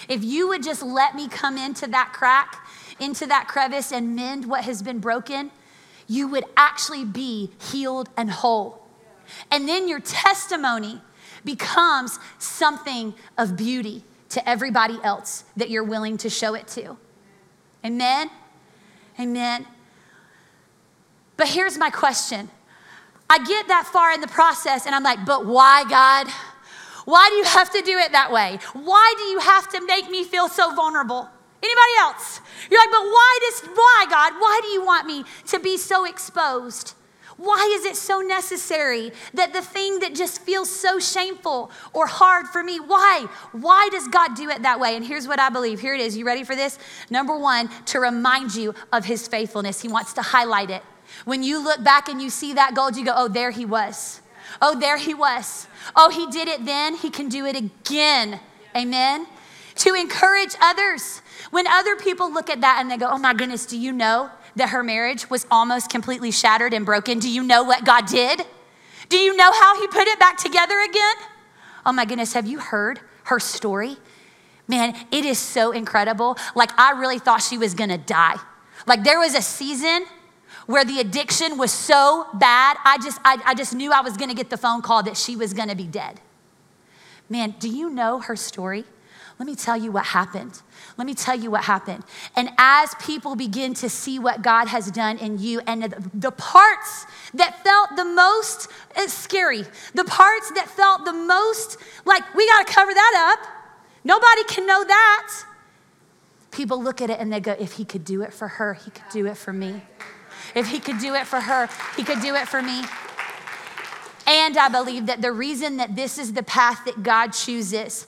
if 0.08 0.24
you 0.24 0.48
would 0.48 0.62
just 0.62 0.82
let 0.82 1.14
me 1.14 1.28
come 1.28 1.56
into 1.56 1.86
that 1.88 2.12
crack, 2.12 2.66
into 2.98 3.26
that 3.26 3.46
crevice, 3.48 3.92
and 3.92 4.16
mend 4.16 4.46
what 4.46 4.64
has 4.64 4.82
been 4.82 4.98
broken, 4.98 5.50
you 6.06 6.26
would 6.28 6.44
actually 6.56 7.04
be 7.04 7.50
healed 7.70 8.08
and 8.16 8.30
whole. 8.30 8.82
And 9.50 9.68
then 9.68 9.88
your 9.88 10.00
testimony 10.00 11.00
becomes 11.44 12.18
something 12.38 13.14
of 13.36 13.56
beauty 13.56 14.02
to 14.30 14.48
everybody 14.48 14.98
else 15.02 15.44
that 15.56 15.70
you're 15.70 15.84
willing 15.84 16.16
to 16.18 16.30
show 16.30 16.54
it 16.54 16.68
to. 16.68 16.96
Amen? 17.84 18.30
Amen. 19.18 19.66
But 21.36 21.48
here's 21.48 21.78
my 21.78 21.90
question 21.90 22.50
I 23.30 23.38
get 23.44 23.68
that 23.68 23.86
far 23.86 24.12
in 24.12 24.20
the 24.20 24.28
process 24.28 24.86
and 24.86 24.94
I'm 24.94 25.02
like, 25.02 25.24
but 25.24 25.46
why, 25.46 25.84
God? 25.88 26.28
Why 27.04 27.28
do 27.30 27.36
you 27.36 27.44
have 27.44 27.70
to 27.70 27.80
do 27.80 27.96
it 27.98 28.12
that 28.12 28.30
way? 28.30 28.58
Why 28.74 29.14
do 29.16 29.24
you 29.24 29.38
have 29.38 29.70
to 29.70 29.86
make 29.86 30.10
me 30.10 30.24
feel 30.24 30.48
so 30.48 30.74
vulnerable? 30.74 31.28
Anybody 31.62 31.92
else? 32.00 32.40
You're 32.70 32.80
like, 32.80 32.90
but 32.90 33.02
why 33.02 33.38
does, 33.40 33.68
why, 33.74 34.06
God? 34.10 34.34
Why 34.38 34.60
do 34.62 34.68
you 34.68 34.84
want 34.84 35.06
me 35.06 35.24
to 35.46 35.58
be 35.58 35.76
so 35.78 36.04
exposed? 36.04 36.94
Why 37.38 37.72
is 37.78 37.84
it 37.84 37.94
so 37.94 38.18
necessary 38.18 39.12
that 39.32 39.52
the 39.52 39.62
thing 39.62 40.00
that 40.00 40.12
just 40.12 40.42
feels 40.42 40.68
so 40.68 40.98
shameful 40.98 41.70
or 41.92 42.08
hard 42.08 42.48
for 42.48 42.64
me, 42.64 42.80
why? 42.80 43.26
Why 43.52 43.88
does 43.92 44.08
God 44.08 44.34
do 44.34 44.50
it 44.50 44.62
that 44.62 44.80
way? 44.80 44.96
And 44.96 45.06
here's 45.06 45.28
what 45.28 45.38
I 45.38 45.48
believe. 45.48 45.80
Here 45.80 45.94
it 45.94 46.00
is. 46.00 46.16
You 46.16 46.26
ready 46.26 46.42
for 46.42 46.56
this? 46.56 46.80
Number 47.10 47.38
one, 47.38 47.70
to 47.86 48.00
remind 48.00 48.56
you 48.56 48.74
of 48.92 49.04
his 49.04 49.28
faithfulness. 49.28 49.80
He 49.80 49.86
wants 49.86 50.14
to 50.14 50.22
highlight 50.22 50.70
it. 50.70 50.82
When 51.24 51.44
you 51.44 51.62
look 51.62 51.84
back 51.84 52.08
and 52.08 52.20
you 52.20 52.28
see 52.28 52.54
that 52.54 52.74
gold, 52.74 52.96
you 52.96 53.04
go, 53.04 53.14
oh, 53.14 53.28
there 53.28 53.52
he 53.52 53.64
was. 53.64 54.20
Oh, 54.60 54.78
there 54.78 54.98
he 54.98 55.14
was. 55.14 55.68
Oh, 55.94 56.10
he 56.10 56.26
did 56.26 56.48
it 56.48 56.64
then. 56.64 56.96
He 56.96 57.08
can 57.08 57.28
do 57.28 57.46
it 57.46 57.54
again. 57.54 58.40
Amen. 58.76 59.28
To 59.76 59.94
encourage 59.94 60.56
others. 60.60 61.22
When 61.52 61.68
other 61.68 61.94
people 61.94 62.32
look 62.32 62.50
at 62.50 62.60
that 62.62 62.78
and 62.80 62.90
they 62.90 62.96
go, 62.96 63.08
oh 63.08 63.18
my 63.18 63.32
goodness, 63.32 63.64
do 63.64 63.78
you 63.78 63.92
know 63.92 64.28
that 64.56 64.70
her 64.70 64.82
marriage 64.82 65.30
was 65.30 65.46
almost 65.50 65.90
completely 65.90 66.30
shattered 66.30 66.74
and 66.74 66.84
broken, 66.84 67.18
do 67.18 67.30
you 67.30 67.42
know 67.42 67.62
what 67.62 67.84
God 67.84 68.06
did? 68.06 68.42
Do 69.08 69.16
you 69.16 69.36
know 69.36 69.52
how 69.52 69.80
He 69.80 69.86
put 69.88 70.06
it 70.06 70.18
back 70.18 70.36
together 70.36 70.80
again? 70.80 71.16
Oh 71.86 71.92
my 71.92 72.04
goodness, 72.04 72.32
have 72.34 72.46
you 72.46 72.58
heard 72.58 73.00
her 73.24 73.40
story? 73.40 73.96
Man, 74.66 74.94
it 75.10 75.24
is 75.24 75.38
so 75.38 75.72
incredible. 75.72 76.36
Like, 76.54 76.78
I 76.78 76.92
really 76.92 77.18
thought 77.18 77.42
she 77.42 77.56
was 77.56 77.74
gonna 77.74 77.98
die. 77.98 78.36
Like, 78.86 79.04
there 79.04 79.18
was 79.18 79.34
a 79.34 79.42
season 79.42 80.04
where 80.66 80.84
the 80.84 81.00
addiction 81.00 81.56
was 81.56 81.72
so 81.72 82.26
bad, 82.34 82.76
I 82.84 82.98
just, 83.02 83.18
I, 83.24 83.40
I 83.46 83.54
just 83.54 83.74
knew 83.74 83.90
I 83.90 84.02
was 84.02 84.18
gonna 84.18 84.34
get 84.34 84.50
the 84.50 84.58
phone 84.58 84.82
call 84.82 85.02
that 85.04 85.16
she 85.16 85.34
was 85.34 85.54
gonna 85.54 85.74
be 85.74 85.86
dead. 85.86 86.20
Man, 87.30 87.54
do 87.58 87.68
you 87.68 87.88
know 87.88 88.20
her 88.20 88.36
story? 88.36 88.84
Let 89.38 89.46
me 89.46 89.54
tell 89.54 89.76
you 89.76 89.92
what 89.92 90.06
happened. 90.06 90.62
Let 90.96 91.06
me 91.06 91.14
tell 91.14 91.38
you 91.38 91.48
what 91.48 91.64
happened. 91.64 92.02
And 92.34 92.50
as 92.58 92.94
people 92.96 93.36
begin 93.36 93.72
to 93.74 93.88
see 93.88 94.18
what 94.18 94.42
God 94.42 94.66
has 94.66 94.90
done 94.90 95.16
in 95.18 95.38
you, 95.38 95.60
and 95.60 95.84
the, 96.12 96.32
parts 96.32 97.06
that 97.34 97.62
felt 97.62 97.96
the 97.96 98.04
most 98.04 98.68
uh, 98.96 99.06
scary, 99.06 99.62
the 99.94 100.04
parts 100.04 100.50
that 100.56 100.68
felt 100.68 101.04
the 101.04 101.12
most 101.12 101.76
like 102.04 102.34
we 102.34 102.48
got 102.48 102.66
to 102.66 102.72
cover 102.72 102.92
that 102.92 103.36
up, 103.38 103.46
nobody 104.02 104.42
can 104.44 104.66
know 104.66 104.82
that. 104.82 105.44
People 106.50 106.82
look 106.82 107.00
at 107.00 107.08
it 107.08 107.20
and 107.20 107.32
they 107.32 107.38
go, 107.38 107.52
if 107.52 107.74
he 107.74 107.84
could 107.84 108.04
do 108.04 108.22
it 108.22 108.32
for 108.32 108.48
her, 108.48 108.74
he 108.74 108.90
could 108.90 109.08
do 109.12 109.26
it 109.26 109.36
for 109.36 109.52
me. 109.52 109.82
If 110.56 110.66
he 110.68 110.80
could 110.80 110.98
do 110.98 111.14
it 111.14 111.28
for 111.28 111.38
her, 111.38 111.68
he 111.96 112.02
could 112.02 112.20
do 112.20 112.34
it 112.34 112.48
for 112.48 112.60
me. 112.60 112.82
And 114.26 114.58
I 114.58 114.68
believe 114.68 115.06
that 115.06 115.22
the 115.22 115.30
reason 115.30 115.76
that 115.76 115.94
this 115.94 116.18
is 116.18 116.32
the 116.32 116.42
path 116.42 116.84
that 116.86 117.04
God 117.04 117.28
chooses 117.28 118.07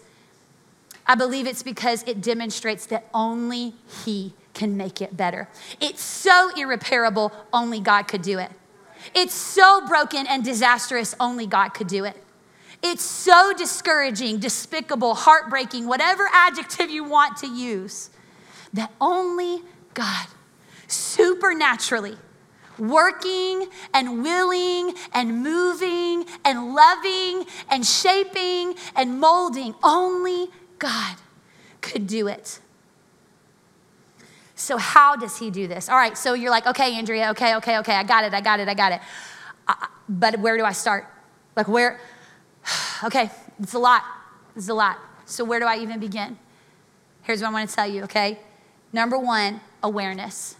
I 1.10 1.16
believe 1.16 1.48
it's 1.48 1.64
because 1.64 2.04
it 2.04 2.20
demonstrates 2.20 2.86
that 2.86 3.08
only 3.12 3.74
He 4.04 4.32
can 4.54 4.76
make 4.76 5.02
it 5.02 5.16
better. 5.16 5.48
It's 5.80 6.00
so 6.00 6.52
irreparable, 6.56 7.32
only 7.52 7.80
God 7.80 8.04
could 8.04 8.22
do 8.22 8.38
it. 8.38 8.52
It's 9.12 9.34
so 9.34 9.84
broken 9.88 10.24
and 10.28 10.44
disastrous, 10.44 11.16
only 11.18 11.48
God 11.48 11.70
could 11.70 11.88
do 11.88 12.04
it. 12.04 12.16
It's 12.80 13.02
so 13.02 13.52
discouraging, 13.52 14.38
despicable, 14.38 15.16
heartbreaking, 15.16 15.88
whatever 15.88 16.28
adjective 16.32 16.90
you 16.90 17.02
want 17.02 17.38
to 17.38 17.48
use, 17.48 18.10
that 18.72 18.92
only 19.00 19.62
God, 19.94 20.28
supernaturally 20.86 22.16
working 22.78 23.68
and 23.92 24.22
willing 24.22 24.94
and 25.12 25.42
moving 25.42 26.24
and 26.44 26.74
loving 26.74 27.44
and 27.68 27.84
shaping 27.84 28.74
and 28.96 29.20
molding. 29.20 29.74
Only 29.82 30.48
God 30.80 31.16
could 31.80 32.08
do 32.08 32.26
it. 32.26 32.58
So, 34.56 34.76
how 34.76 35.16
does 35.16 35.38
he 35.38 35.50
do 35.50 35.68
this? 35.68 35.88
All 35.88 35.96
right, 35.96 36.18
so 36.18 36.34
you're 36.34 36.50
like, 36.50 36.66
okay, 36.66 36.96
Andrea, 36.96 37.30
okay, 37.30 37.54
okay, 37.56 37.78
okay, 37.78 37.94
I 37.94 38.02
got 38.02 38.24
it, 38.24 38.34
I 38.34 38.40
got 38.40 38.60
it, 38.60 38.68
I 38.68 38.74
got 38.74 38.92
it. 38.92 39.00
Uh, 39.68 39.74
but 40.08 40.38
where 40.40 40.56
do 40.56 40.64
I 40.64 40.72
start? 40.72 41.06
Like, 41.56 41.68
where? 41.68 42.00
Okay, 43.02 43.30
it's 43.58 43.72
a 43.72 43.78
lot. 43.78 44.02
It's 44.54 44.68
a 44.68 44.74
lot. 44.74 44.98
So, 45.24 45.42
where 45.42 45.58
do 45.58 45.64
I 45.64 45.78
even 45.78 45.98
begin? 45.98 46.36
Here's 47.22 47.40
what 47.40 47.48
I 47.48 47.52
want 47.52 47.70
to 47.70 47.74
tell 47.74 47.86
you, 47.86 48.02
okay? 48.02 48.38
Number 48.92 49.18
one, 49.18 49.62
awareness. 49.82 50.56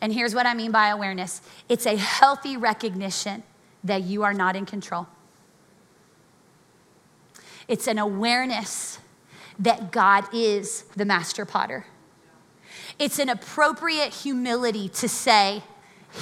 And 0.00 0.12
here's 0.12 0.34
what 0.34 0.46
I 0.46 0.54
mean 0.54 0.70
by 0.70 0.88
awareness 0.88 1.42
it's 1.68 1.84
a 1.86 1.96
healthy 1.96 2.56
recognition 2.56 3.42
that 3.82 4.02
you 4.04 4.22
are 4.22 4.32
not 4.32 4.56
in 4.56 4.64
control. 4.64 5.06
It's 7.68 7.86
an 7.86 7.98
awareness 7.98 8.98
that 9.58 9.92
God 9.92 10.24
is 10.32 10.82
the 10.96 11.04
master 11.04 11.44
potter. 11.44 11.86
It's 12.98 13.18
an 13.18 13.28
appropriate 13.28 14.12
humility 14.14 14.88
to 14.90 15.08
say, 15.08 15.62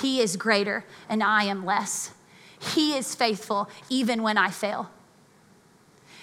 He 0.01 0.21
is 0.21 0.37
greater 0.37 0.85
and 1.09 1.23
I 1.23 1.45
am 1.45 1.65
less. 1.65 2.13
He 2.59 2.95
is 2.97 3.15
faithful 3.15 3.69
even 3.89 4.23
when 4.23 4.39
I 4.39 4.51
fail. 4.51 4.91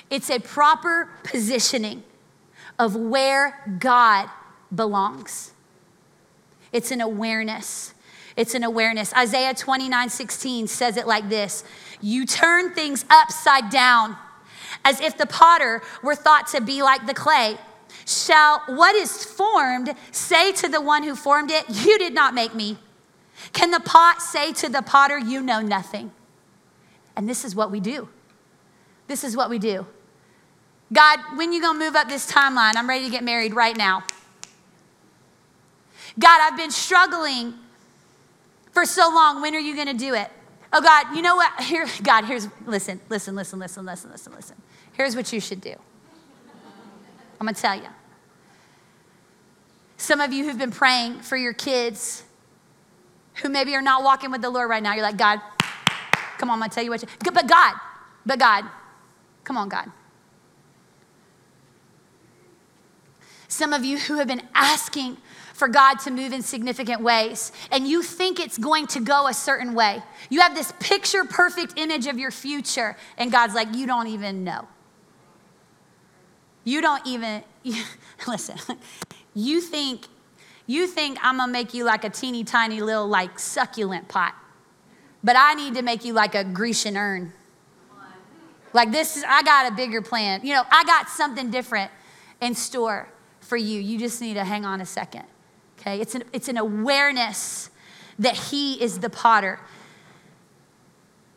It's 0.10 0.30
a 0.30 0.40
proper 0.40 1.10
positioning 1.24 2.04
of 2.80 2.96
where 2.96 3.78
God 3.80 4.30
belongs. 4.74 5.52
It's 6.72 6.92
an 6.92 7.02
awareness. 7.02 7.94
It's 8.36 8.56
an 8.56 8.64
awareness. 8.64 9.14
Isaiah 9.14 9.54
29 9.54 10.10
16 10.10 10.68
says 10.68 10.98
it 10.98 11.06
like 11.06 11.30
this 11.30 11.64
You 12.02 12.26
turn 12.26 12.74
things 12.74 13.06
upside 13.10 13.70
down 13.70 14.16
as 14.86 15.00
if 15.02 15.18
the 15.18 15.26
potter 15.26 15.82
were 16.04 16.16
thought 16.16 16.48
to 16.48 16.62
be 16.62 16.82
like 16.82 17.06
the 17.06 17.14
clay. 17.14 17.58
Shall 18.06 18.62
what 18.68 18.96
is 18.96 19.24
formed 19.24 19.94
say 20.12 20.52
to 20.54 20.68
the 20.68 20.82
one 20.82 21.04
who 21.04 21.16
formed 21.16 21.52
it, 21.52 21.66
You 21.70 21.98
did 21.98 22.14
not 22.14 22.34
make 22.34 22.56
me? 22.56 22.78
Can 23.54 23.72
the 23.72 23.80
pot 23.80 24.22
say 24.22 24.54
to 24.54 24.70
the 24.70 24.82
potter, 24.82 25.18
You 25.18 25.42
know 25.42 25.62
nothing? 25.62 26.12
And 27.16 27.28
this 27.28 27.44
is 27.44 27.56
what 27.56 27.72
we 27.72 27.80
do. 27.80 28.10
This 29.08 29.24
is 29.24 29.36
what 29.36 29.50
we 29.50 29.60
do. 29.60 29.86
God, 30.92 31.20
when 31.36 31.54
you 31.54 31.62
gonna 31.62 31.78
move 31.78 31.96
up 31.96 32.08
this 32.08 32.32
timeline? 32.32 32.76
I'm 32.76 32.90
ready 32.90 33.06
to 33.06 33.12
get 33.12 33.24
married 33.24 33.54
right 33.54 33.76
now. 33.76 34.04
God, 36.18 36.40
I've 36.42 36.58
been 36.58 36.72
struggling 36.72 37.54
for 38.72 38.86
so 38.86 39.10
long. 39.14 39.42
When 39.42 39.56
are 39.56 39.60
you 39.60 39.76
to 39.86 39.94
do 39.94 40.14
it? 40.14 40.30
Oh, 40.72 40.82
God, 40.82 41.16
you 41.16 41.22
know 41.22 41.36
what? 41.36 41.60
Here, 41.62 41.88
God, 42.04 42.26
here's, 42.26 42.48
listen, 42.66 43.00
listen, 43.10 43.36
listen, 43.36 43.60
listen, 43.60 43.86
listen, 43.86 44.12
listen, 44.12 44.34
listen. 44.34 44.56
Here's 45.00 45.16
what 45.16 45.32
you 45.32 45.40
should 45.40 45.62
do. 45.62 45.76
I'm 47.40 47.48
to 47.48 47.54
tell 47.54 47.74
you. 47.74 47.88
Some 49.96 50.20
of 50.20 50.34
you 50.34 50.44
who've 50.44 50.58
been 50.58 50.72
praying 50.72 51.22
for 51.22 51.38
your 51.38 51.54
kids 51.54 52.24
who 53.36 53.48
maybe 53.48 53.74
are 53.76 53.82
not 53.82 54.04
walking 54.04 54.30
with 54.30 54.42
the 54.42 54.50
Lord 54.50 54.70
right 54.70 54.84
now, 54.84 54.94
you're 54.96 55.04
like, 55.04 55.16
God, 55.16 55.40
come 56.38 56.50
on, 56.50 56.62
I'm 56.62 56.70
to 56.70 56.76
tell 56.76 56.84
you 56.84 56.90
what 56.90 57.02
you, 57.02 57.08
but 57.32 57.48
God, 57.48 57.76
but 58.26 58.40
God, 58.40 58.66
come 59.46 59.56
on, 59.56 59.70
God. 59.70 59.90
Some 63.48 63.72
of 63.72 63.86
you 63.86 64.00
who 64.00 64.18
have 64.18 64.28
been 64.28 64.44
asking 64.54 65.16
for 65.54 65.70
God 65.70 66.00
to 66.00 66.12
move 66.12 66.34
in 66.34 66.42
significant 66.42 67.00
ways, 67.00 67.54
and 67.72 67.88
you 67.88 68.04
think 68.04 68.38
it's 68.38 68.58
going 68.58 68.86
to 68.88 69.00
go 69.00 69.28
a 69.28 69.34
certain 69.34 69.74
way. 69.74 70.04
You 70.30 70.42
have 70.42 70.56
this 70.56 70.74
picture 70.82 71.24
perfect 71.24 71.76
image 71.78 72.06
of 72.06 72.20
your 72.20 72.32
future, 72.32 72.98
and 73.18 73.32
God's 73.32 73.56
like, 73.56 73.74
You 73.74 73.88
don't 73.88 74.08
even 74.08 74.44
know. 74.44 74.68
You 76.70 76.82
don't 76.82 77.06
even, 77.08 77.42
listen, 78.28 78.56
you 79.34 79.60
think, 79.60 80.06
you 80.68 80.86
think 80.86 81.18
I'm 81.24 81.38
gonna 81.38 81.52
make 81.52 81.74
you 81.74 81.84
like 81.84 82.04
a 82.04 82.12
teeny 82.12 82.44
tiny 82.44 82.80
little 82.80 83.08
like 83.08 83.40
succulent 83.40 84.08
pot, 84.08 84.36
but 85.24 85.36
I 85.36 85.56
need 85.56 85.74
to 85.74 85.82
make 85.82 86.06
you 86.06 86.14
like 86.14 86.36
a 86.36 86.44
Grecian 86.44 86.96
urn. 86.96 87.34
Like 88.72 88.92
this 88.92 89.18
is, 89.18 89.24
I 89.28 89.42
got 89.42 89.72
a 89.72 89.76
bigger 89.76 90.04
plan. 90.04 90.42
You 90.44 90.54
know, 90.54 90.64
I 90.70 90.84
got 90.84 91.10
something 91.10 91.50
different 91.50 91.90
in 92.40 92.54
store 92.54 93.10
for 93.40 93.58
you. 93.58 93.82
You 93.82 93.98
just 93.98 94.22
need 94.22 94.36
to 94.36 94.44
hang 94.44 94.64
on 94.64 94.80
a 94.80 94.86
second. 94.86 95.24
Okay, 95.80 96.00
it's 96.00 96.14
an, 96.14 96.24
it's 96.34 96.50
an 96.50 96.58
awareness 96.58 97.72
that 98.20 98.36
He 98.36 98.80
is 98.80 99.00
the 99.00 99.10
potter. 99.10 99.60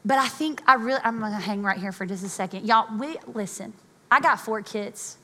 But 0.05 0.19
I 0.19 0.29
think 0.29 0.61
I 0.67 0.75
really, 0.75 1.01
I'm 1.03 1.21
gonna 1.21 1.41
hang 1.41 1.63
right 1.63 1.79
here 1.79 1.93
for 1.93 2.05
just 2.05 2.23
a 2.23 2.29
second. 2.29 2.67
Y'all, 2.67 2.87
we, 2.99 3.17
listen, 3.33 3.73
I 4.11 4.21
got 4.21 4.39
four 4.39 4.61
kids, 4.61 5.17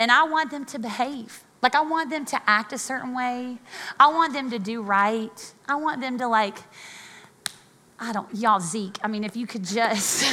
and 0.00 0.10
I 0.10 0.24
want 0.24 0.50
them 0.50 0.64
to 0.64 0.78
behave. 0.78 1.44
Like, 1.62 1.74
I 1.74 1.82
want 1.82 2.08
them 2.10 2.24
to 2.24 2.40
act 2.46 2.72
a 2.72 2.78
certain 2.78 3.14
way. 3.14 3.58
I 4.00 4.08
want 4.08 4.32
them 4.32 4.50
to 4.50 4.58
do 4.58 4.82
right. 4.82 5.54
I 5.68 5.76
want 5.76 6.00
them 6.00 6.18
to, 6.18 6.26
like, 6.26 6.58
I 7.98 8.12
don't, 8.12 8.34
y'all, 8.34 8.60
Zeke, 8.60 8.96
I 9.04 9.08
mean, 9.08 9.24
if 9.24 9.36
you 9.36 9.46
could 9.46 9.64
just, 9.64 10.24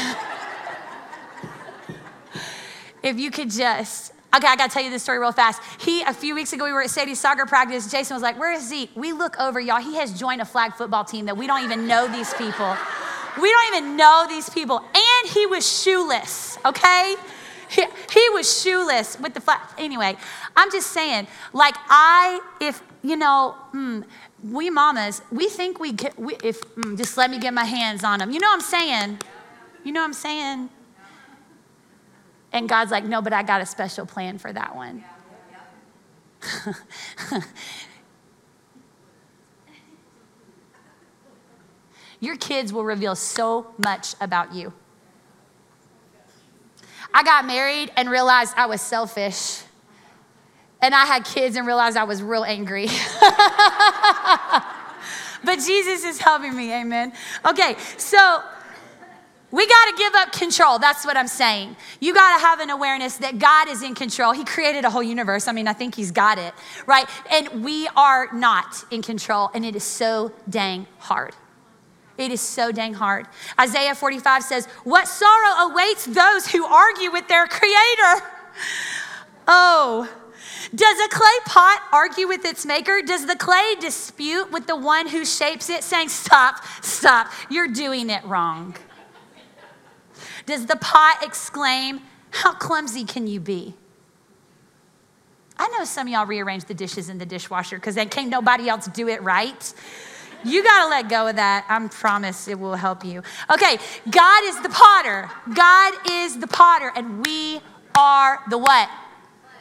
if 3.03 3.19
you 3.19 3.29
could 3.29 3.51
just 3.51 4.13
Okay, 4.35 4.45
I 4.45 4.57
gotta 4.57 4.71
tell 4.71 4.83
you 4.83 4.89
this 4.89 5.03
story 5.03 5.19
real 5.19 5.31
fast. 5.31 5.61
He, 5.79 6.03
a 6.03 6.13
few 6.13 6.35
weeks 6.35 6.51
ago, 6.51 6.65
we 6.65 6.73
were 6.73 6.81
at 6.81 6.89
Sadie's 6.89 7.19
soccer 7.19 7.45
practice. 7.45 7.89
Jason 7.89 8.13
was 8.13 8.21
like, 8.21 8.37
Where 8.37 8.51
is 8.51 8.67
Zeke? 8.67 8.91
We 8.93 9.13
look 9.13 9.39
over, 9.39 9.59
y'all. 9.59 9.81
He 9.81 9.95
has 9.95 10.19
joined 10.19 10.41
a 10.41 10.45
flag 10.45 10.73
football 10.73 11.05
team 11.05 11.25
that 11.25 11.37
we 11.37 11.47
don't 11.47 11.63
even 11.63 11.87
know 11.87 12.07
these 12.07 12.33
people. 12.33 12.75
We 13.41 13.49
don't 13.49 13.75
even 13.75 13.95
know 13.95 14.25
these 14.27 14.49
people. 14.49 14.79
And 14.79 15.31
he 15.31 15.45
was 15.45 15.67
shoeless, 15.81 16.57
okay? 16.65 17.15
He, 17.69 18.29
was 18.33 18.61
shoeless 18.61 19.19
with 19.19 19.33
the 19.33 19.41
flag. 19.41 19.59
Anyway, 19.77 20.15
I'm 20.55 20.71
just 20.71 20.91
saying, 20.91 21.27
like, 21.53 21.75
I, 21.89 22.39
if, 22.61 22.81
you 23.03 23.15
know, 23.15 23.55
mm, 23.73 24.05
we 24.43 24.69
mamas, 24.69 25.21
we 25.31 25.49
think 25.49 25.79
we 25.79 25.91
get, 25.91 26.17
we, 26.19 26.35
if, 26.43 26.61
mm, 26.75 26.97
just 26.97 27.17
let 27.17 27.29
me 27.29 27.39
get 27.39 27.53
my 27.53 27.65
hands 27.65 28.03
on 28.03 28.19
them. 28.19 28.31
You 28.31 28.39
know 28.39 28.47
what 28.47 28.55
I'm 28.55 28.61
saying? 28.61 29.19
You 29.83 29.91
know 29.91 30.01
what 30.01 30.07
I'm 30.07 30.13
saying? 30.13 30.69
And 32.53 32.69
God's 32.69 32.91
like, 32.91 33.03
no, 33.03 33.21
but 33.21 33.33
I 33.33 33.43
got 33.43 33.61
a 33.61 33.65
special 33.65 34.05
plan 34.05 34.37
for 34.37 34.53
that 34.53 34.75
one. 34.75 35.03
Your 42.19 42.35
kids 42.35 42.73
will 42.73 42.83
reveal 42.83 43.15
so 43.15 43.73
much 43.77 44.15
about 44.19 44.53
you. 44.53 44.73
I 47.13 47.23
got 47.23 47.45
married 47.45 47.91
and 47.95 48.09
realized 48.09 48.53
I 48.57 48.65
was 48.65 48.81
selfish. 48.81 49.61
And 50.81 50.93
I 50.93 51.05
had 51.05 51.25
kids 51.25 51.55
and 51.55 51.65
realized 51.65 51.97
I 51.97 52.03
was 52.03 52.21
real 52.21 52.43
angry. 52.43 52.85
but 55.43 55.55
Jesus 55.55 56.03
is 56.03 56.19
helping 56.19 56.55
me, 56.55 56.71
amen. 56.73 57.13
Okay, 57.45 57.75
so 57.97 58.43
we 59.49 59.65
got 59.65 59.85
to 59.85 59.95
give 59.97 60.13
up 60.15 60.33
control. 60.33 60.77
That's 60.77 61.05
what 61.05 61.15
I'm 61.15 61.27
saying. 61.27 61.75
You 61.99 62.13
got 62.13 62.37
to 62.37 62.45
have 62.45 62.59
an 62.59 62.69
awareness 62.69 63.17
that 63.17 63.39
God 63.39 63.69
is 63.69 63.81
in 63.81 63.95
control. 63.95 64.33
He 64.33 64.43
created 64.43 64.83
a 64.83 64.89
whole 64.89 65.01
universe. 65.03 65.47
I 65.47 65.53
mean, 65.53 65.67
I 65.67 65.73
think 65.73 65.95
He's 65.95 66.11
got 66.11 66.37
it, 66.37 66.53
right? 66.85 67.09
And 67.31 67.63
we 67.63 67.87
are 67.95 68.27
not 68.33 68.83
in 68.91 69.01
control, 69.01 69.49
and 69.53 69.65
it 69.65 69.75
is 69.75 69.83
so 69.83 70.33
dang 70.49 70.85
hard. 70.99 71.33
It 72.17 72.31
is 72.31 72.41
so 72.41 72.71
dang 72.71 72.95
hard. 72.95 73.27
Isaiah 73.59 73.93
45 73.93 74.43
says, 74.43 74.65
What 74.83 75.07
sorrow 75.07 75.69
awaits 75.69 76.05
those 76.05 76.47
who 76.47 76.65
argue 76.65 77.11
with 77.11 77.27
their 77.27 77.45
creator? 77.47 78.25
Oh, 79.47 80.09
does 80.73 80.99
a 80.99 81.09
clay 81.09 81.39
pot 81.45 81.81
argue 81.93 82.27
with 82.27 82.43
its 82.43 82.65
maker? 82.65 83.01
Does 83.01 83.25
the 83.25 83.35
clay 83.35 83.75
dispute 83.79 84.51
with 84.51 84.67
the 84.67 84.75
one 84.75 85.07
who 85.07 85.23
shapes 85.25 85.69
it, 85.69 85.83
saying, 85.83 86.09
Stop, 86.09 86.63
stop, 86.81 87.31
you're 87.49 87.67
doing 87.67 88.09
it 88.09 88.23
wrong? 88.25 88.75
Does 90.45 90.65
the 90.65 90.75
pot 90.75 91.19
exclaim, 91.21 92.01
How 92.31 92.53
clumsy 92.53 93.05
can 93.05 93.27
you 93.27 93.39
be? 93.39 93.75
I 95.59 95.67
know 95.69 95.85
some 95.85 96.07
of 96.07 96.13
y'all 96.13 96.25
rearrange 96.25 96.65
the 96.65 96.73
dishes 96.73 97.09
in 97.09 97.17
the 97.17 97.25
dishwasher 97.25 97.77
because 97.77 97.95
then 97.95 98.09
can't 98.09 98.29
nobody 98.29 98.69
else 98.69 98.87
do 98.87 99.07
it 99.07 99.21
right. 99.23 99.73
You 100.47 100.63
got 100.63 100.83
to 100.83 100.89
let 100.89 101.09
go 101.09 101.27
of 101.27 101.35
that. 101.35 101.65
I 101.67 101.87
promise 101.89 102.47
it 102.47 102.59
will 102.59 102.75
help 102.75 103.03
you. 103.03 103.21
Okay, 103.51 103.77
God 104.09 104.43
is 104.45 104.61
the 104.61 104.69
potter. 104.69 105.29
God 105.53 105.93
is 106.09 106.39
the 106.39 106.47
potter, 106.47 106.91
and 106.95 107.25
we 107.25 107.59
are 107.97 108.39
the 108.49 108.57
what? 108.57 108.89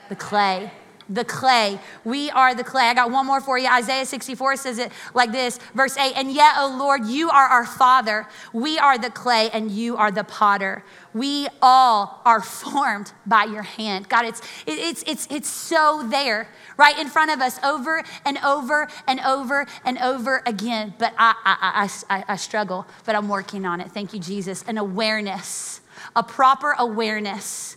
The 0.08 0.16
clay. 0.16 0.70
The 1.08 1.24
clay. 1.24 1.78
We 2.04 2.30
are 2.30 2.54
the 2.54 2.64
clay. 2.64 2.84
I 2.84 2.94
got 2.94 3.10
one 3.10 3.26
more 3.26 3.40
for 3.40 3.58
you. 3.58 3.68
Isaiah 3.68 4.06
64 4.06 4.56
says 4.56 4.78
it 4.78 4.92
like 5.14 5.32
this, 5.32 5.58
verse 5.74 5.96
8. 5.96 6.14
And 6.16 6.32
yet, 6.32 6.54
O 6.58 6.76
Lord, 6.78 7.06
you 7.06 7.30
are 7.30 7.46
our 7.46 7.66
Father. 7.66 8.26
We 8.52 8.78
are 8.78 8.98
the 8.98 9.10
clay, 9.10 9.50
and 9.52 9.70
you 9.70 9.96
are 9.96 10.10
the 10.10 10.24
potter. 10.24 10.84
We 11.14 11.48
all 11.62 12.20
are 12.24 12.42
formed 12.42 13.12
by 13.24 13.44
your 13.44 13.62
hand. 13.62 14.08
God, 14.08 14.24
it's, 14.26 14.42
it's, 14.66 15.04
it's, 15.06 15.26
it's 15.30 15.48
so 15.48 16.06
there, 16.10 16.48
right 16.76 16.98
in 16.98 17.08
front 17.08 17.30
of 17.30 17.40
us, 17.40 17.62
over 17.64 18.02
and 18.24 18.38
over 18.44 18.88
and 19.06 19.20
over 19.20 19.66
and 19.84 19.98
over 19.98 20.42
again. 20.44 20.94
But 20.98 21.14
I, 21.18 21.34
I, 21.44 21.88
I, 22.10 22.18
I, 22.18 22.24
I 22.28 22.36
struggle, 22.36 22.86
but 23.04 23.14
I'm 23.14 23.28
working 23.28 23.64
on 23.64 23.80
it. 23.80 23.92
Thank 23.92 24.12
you, 24.12 24.20
Jesus. 24.20 24.64
An 24.66 24.76
awareness, 24.76 25.80
a 26.14 26.22
proper 26.22 26.74
awareness 26.78 27.76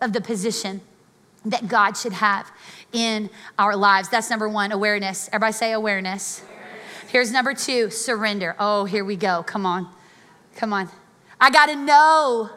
of 0.00 0.12
the 0.12 0.20
position 0.20 0.80
that 1.50 1.68
God 1.68 1.96
should 1.96 2.12
have 2.12 2.50
in 2.92 3.30
our 3.58 3.76
lives. 3.76 4.08
That's 4.08 4.30
number 4.30 4.48
one, 4.48 4.72
awareness. 4.72 5.28
Everybody 5.28 5.52
say 5.52 5.72
awareness. 5.72 6.42
awareness. 6.42 7.10
Here's 7.10 7.32
number 7.32 7.54
two, 7.54 7.90
surrender. 7.90 8.54
Oh, 8.58 8.84
here 8.84 9.04
we 9.04 9.16
go. 9.16 9.42
Come 9.42 9.66
on. 9.66 9.88
Come 10.56 10.72
on. 10.72 10.88
I 11.40 11.50
got 11.50 11.66
to 11.66 11.76
know. 11.76 12.50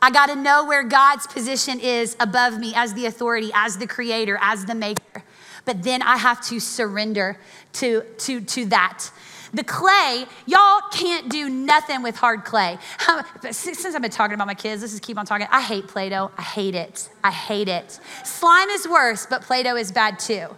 I 0.00 0.10
got 0.10 0.26
to 0.26 0.36
know 0.36 0.64
where 0.64 0.84
God's 0.84 1.26
position 1.26 1.80
is 1.80 2.16
above 2.20 2.58
me 2.58 2.72
as 2.76 2.94
the 2.94 3.06
authority, 3.06 3.50
as 3.52 3.78
the 3.78 3.86
creator, 3.86 4.38
as 4.40 4.64
the 4.64 4.74
maker. 4.74 5.24
But 5.64 5.82
then 5.82 6.02
I 6.02 6.16
have 6.16 6.40
to 6.46 6.60
surrender 6.60 7.38
to, 7.74 8.02
to, 8.18 8.40
to 8.40 8.66
that. 8.66 9.10
The 9.52 9.64
clay, 9.64 10.26
y'all 10.46 10.82
can't 10.92 11.28
do 11.28 11.48
nothing 11.48 12.02
with 12.02 12.16
hard 12.16 12.44
clay. 12.44 12.78
Since 13.50 13.84
I've 13.84 14.02
been 14.02 14.10
talking 14.10 14.34
about 14.34 14.46
my 14.46 14.54
kids, 14.54 14.82
let's 14.82 14.92
just 14.92 15.02
keep 15.02 15.18
on 15.18 15.26
talking. 15.26 15.46
I 15.50 15.62
hate 15.62 15.88
Play 15.88 16.10
Doh. 16.10 16.30
I 16.36 16.42
hate 16.42 16.74
it. 16.74 17.08
I 17.24 17.30
hate 17.30 17.68
it. 17.68 17.98
Slime 18.24 18.68
is 18.68 18.86
worse, 18.86 19.26
but 19.26 19.42
Play 19.42 19.62
Doh 19.62 19.76
is 19.76 19.90
bad 19.90 20.18
too. 20.18 20.48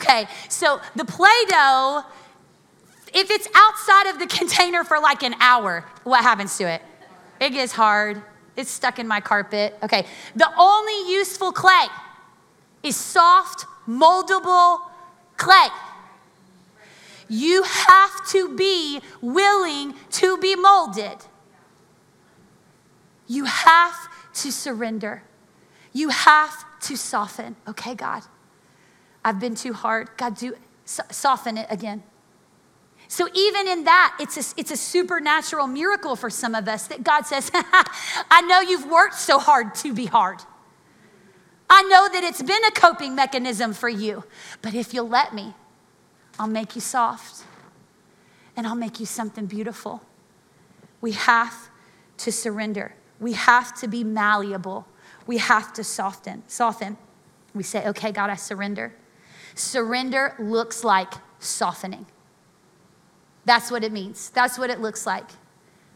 Okay, 0.00 0.26
so 0.48 0.80
the 0.96 1.04
Play 1.04 1.28
Doh, 1.48 2.04
if 3.12 3.30
it's 3.30 3.48
outside 3.54 4.06
of 4.06 4.18
the 4.18 4.26
container 4.38 4.84
for 4.84 4.98
like 5.00 5.22
an 5.22 5.34
hour, 5.40 5.84
what 6.04 6.22
happens 6.22 6.56
to 6.58 6.64
it? 6.64 6.82
It 7.40 7.50
gets 7.50 7.72
hard. 7.72 8.22
It's 8.56 8.70
stuck 8.70 8.98
in 8.98 9.06
my 9.06 9.20
carpet. 9.20 9.76
Okay, 9.82 10.06
the 10.34 10.50
only 10.58 11.12
useful 11.12 11.52
clay 11.52 11.86
is 12.82 12.96
soft, 12.96 13.66
moldable 13.86 14.80
clay. 15.36 15.68
You 17.28 17.62
have 17.62 18.26
to 18.30 18.56
be 18.56 19.00
willing 19.20 19.94
to 20.12 20.38
be 20.38 20.56
molded. 20.56 21.18
You 23.26 23.44
have 23.44 24.08
to 24.34 24.50
surrender. 24.50 25.22
You 25.92 26.08
have 26.08 26.64
to 26.80 26.96
soften. 26.96 27.56
Okay, 27.66 27.94
God, 27.94 28.22
I've 29.24 29.40
been 29.40 29.54
too 29.54 29.72
hard. 29.72 30.10
God, 30.16 30.36
do 30.36 30.54
soften 30.84 31.58
it 31.58 31.66
again. 31.70 32.02
So 33.08 33.26
even 33.34 33.68
in 33.68 33.84
that, 33.84 34.16
it's 34.20 34.36
a, 34.36 34.60
it's 34.60 34.70
a 34.70 34.76
supernatural 34.76 35.66
miracle 35.66 36.14
for 36.14 36.28
some 36.28 36.54
of 36.54 36.68
us 36.68 36.86
that 36.88 37.02
God 37.02 37.26
says, 37.26 37.50
I 37.54 38.42
know 38.42 38.60
you've 38.60 38.90
worked 38.90 39.14
so 39.14 39.38
hard 39.38 39.74
to 39.76 39.94
be 39.94 40.06
hard. 40.06 40.40
I 41.70 41.82
know 41.82 42.08
that 42.12 42.24
it's 42.24 42.42
been 42.42 42.64
a 42.64 42.70
coping 42.70 43.14
mechanism 43.14 43.72
for 43.72 43.88
you, 43.88 44.24
but 44.62 44.74
if 44.74 44.92
you'll 44.92 45.08
let 45.08 45.34
me, 45.34 45.54
I'll 46.38 46.46
make 46.46 46.74
you 46.74 46.80
soft 46.80 47.44
and 48.56 48.66
I'll 48.66 48.74
make 48.74 49.00
you 49.00 49.06
something 49.06 49.46
beautiful. 49.46 50.02
We 51.00 51.12
have 51.12 51.70
to 52.18 52.32
surrender. 52.32 52.94
We 53.20 53.32
have 53.32 53.74
to 53.80 53.88
be 53.88 54.04
malleable. 54.04 54.86
We 55.26 55.38
have 55.38 55.72
to 55.74 55.84
soften. 55.84 56.42
Soften. 56.46 56.96
We 57.54 57.62
say, 57.62 57.86
"Okay, 57.86 58.12
God, 58.12 58.30
I 58.30 58.36
surrender." 58.36 58.94
Surrender 59.54 60.34
looks 60.38 60.84
like 60.84 61.14
softening. 61.40 62.06
That's 63.44 63.70
what 63.70 63.82
it 63.82 63.92
means. 63.92 64.30
That's 64.30 64.58
what 64.58 64.70
it 64.70 64.80
looks 64.80 65.06
like. 65.06 65.30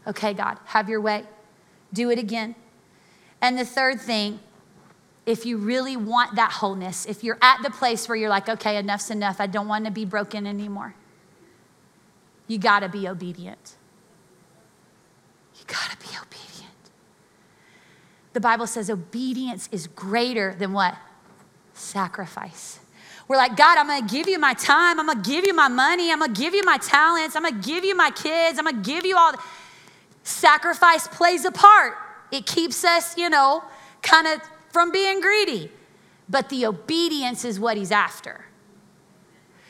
Okay, 0.07 0.33
God, 0.33 0.59
have 0.65 0.89
your 0.89 0.99
way. 0.99 1.27
Do 1.91 2.09
it 2.09 2.19
again. 2.19 2.55
And 3.41 3.57
the 3.57 3.65
third 3.65 4.01
thing 4.01 4.39
if 5.25 5.45
you 5.45 5.57
really 5.57 5.95
want 5.95 6.35
that 6.35 6.51
wholeness, 6.51 7.05
if 7.05 7.23
you're 7.23 7.37
at 7.41 7.61
the 7.63 7.69
place 7.69 8.09
where 8.09 8.15
you're 8.15 8.29
like, 8.29 8.49
okay, 8.49 8.77
enough's 8.77 9.09
enough, 9.09 9.39
I 9.39 9.47
don't 9.47 9.67
want 9.67 9.85
to 9.85 9.91
be 9.91 10.05
broken 10.05 10.45
anymore, 10.45 10.95
you 12.47 12.57
got 12.57 12.81
to 12.81 12.89
be 12.89 13.07
obedient. 13.07 13.75
You 15.55 15.65
got 15.65 15.91
to 15.91 15.97
be 15.97 16.07
obedient. 16.07 16.73
The 18.33 18.39
Bible 18.39 18.67
says 18.67 18.89
obedience 18.89 19.69
is 19.71 19.87
greater 19.87 20.55
than 20.55 20.73
what? 20.73 20.97
Sacrifice. 21.73 22.79
We're 23.27 23.37
like, 23.37 23.55
God, 23.55 23.77
I'm 23.77 23.87
gonna 23.87 24.05
give 24.05 24.27
you 24.27 24.37
my 24.37 24.53
time. 24.53 24.99
I'm 24.99 25.07
gonna 25.07 25.21
give 25.21 25.45
you 25.45 25.53
my 25.53 25.69
money. 25.69 26.11
I'm 26.11 26.19
gonna 26.19 26.33
give 26.33 26.53
you 26.53 26.63
my 26.63 26.77
talents. 26.77 27.35
I'm 27.35 27.43
gonna 27.43 27.61
give 27.61 27.85
you 27.85 27.95
my 27.95 28.11
kids. 28.11 28.59
I'm 28.59 28.65
gonna 28.65 28.81
give 28.81 29.05
you 29.05 29.17
all. 29.17 29.33
Sacrifice 30.23 31.07
plays 31.07 31.45
a 31.45 31.51
part. 31.51 31.95
It 32.31 32.45
keeps 32.45 32.83
us, 32.83 33.17
you 33.17 33.29
know, 33.29 33.63
kind 34.01 34.27
of 34.27 34.41
from 34.73 34.91
being 34.91 35.21
greedy. 35.21 35.71
But 36.27 36.49
the 36.49 36.65
obedience 36.65 37.45
is 37.45 37.59
what 37.59 37.77
he's 37.77 37.91
after. 37.91 38.45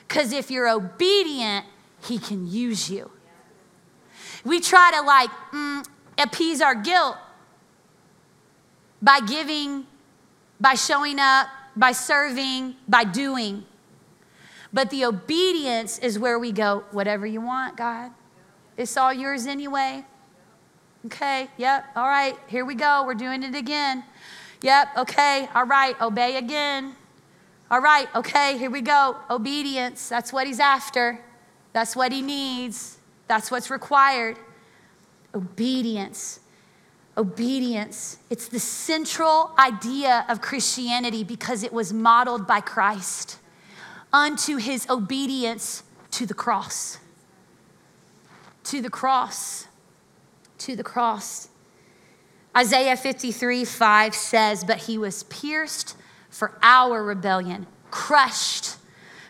Because 0.07 0.31
if 0.31 0.49
you're 0.49 0.69
obedient, 0.69 1.65
he 2.01 2.17
can 2.17 2.47
use 2.47 2.89
you. 2.89 3.11
We 4.45 4.59
try 4.59 4.91
to 4.93 5.01
like 5.01 5.29
mm, 5.51 5.85
appease 6.17 6.61
our 6.61 6.75
guilt 6.75 7.17
by 9.01 9.19
giving, 9.19 9.85
by 10.59 10.75
showing 10.75 11.19
up, 11.19 11.47
by 11.75 11.91
serving, 11.91 12.75
by 12.87 13.03
doing. 13.03 13.65
But 14.71 14.89
the 14.89 15.05
obedience 15.05 15.99
is 15.99 16.17
where 16.17 16.39
we 16.39 16.51
go, 16.51 16.83
whatever 16.91 17.25
you 17.25 17.41
want, 17.41 17.77
God. 17.77 18.11
It's 18.77 18.97
all 18.97 19.13
yours 19.13 19.45
anyway. 19.45 20.05
Okay, 21.05 21.49
yep, 21.57 21.85
all 21.95 22.07
right, 22.07 22.37
here 22.47 22.63
we 22.63 22.75
go. 22.75 23.03
We're 23.05 23.13
doing 23.13 23.43
it 23.43 23.55
again. 23.55 24.03
Yep, 24.63 24.97
okay, 24.97 25.49
all 25.53 25.65
right, 25.65 25.99
obey 26.01 26.37
again. 26.37 26.95
All 27.69 27.81
right, 27.81 28.07
okay, 28.15 28.57
here 28.57 28.71
we 28.71 28.79
go. 28.79 29.17
Obedience, 29.29 30.07
that's 30.07 30.31
what 30.31 30.47
he's 30.47 30.61
after. 30.61 31.19
That's 31.73 31.97
what 31.97 32.13
he 32.13 32.21
needs. 32.21 32.97
That's 33.27 33.51
what's 33.51 33.69
required. 33.69 34.37
Obedience. 35.35 36.39
Obedience. 37.17 38.19
It's 38.29 38.47
the 38.47 38.59
central 38.59 39.51
idea 39.59 40.25
of 40.29 40.39
Christianity 40.39 41.25
because 41.25 41.63
it 41.63 41.73
was 41.73 41.91
modeled 41.91 42.47
by 42.47 42.61
Christ 42.61 43.39
unto 44.13 44.55
his 44.55 44.89
obedience 44.89 45.83
to 46.11 46.25
the 46.25 46.33
cross. 46.33 46.99
To 48.65 48.81
the 48.81 48.89
cross. 48.89 49.67
To 50.59 50.77
the 50.77 50.83
cross. 50.83 51.49
Isaiah 52.55 52.95
53 52.95 53.65
5 53.65 54.15
says, 54.15 54.63
But 54.63 54.77
he 54.79 54.97
was 54.97 55.23
pierced 55.23 55.95
for 56.29 56.57
our 56.61 57.03
rebellion, 57.03 57.67
crushed 57.91 58.77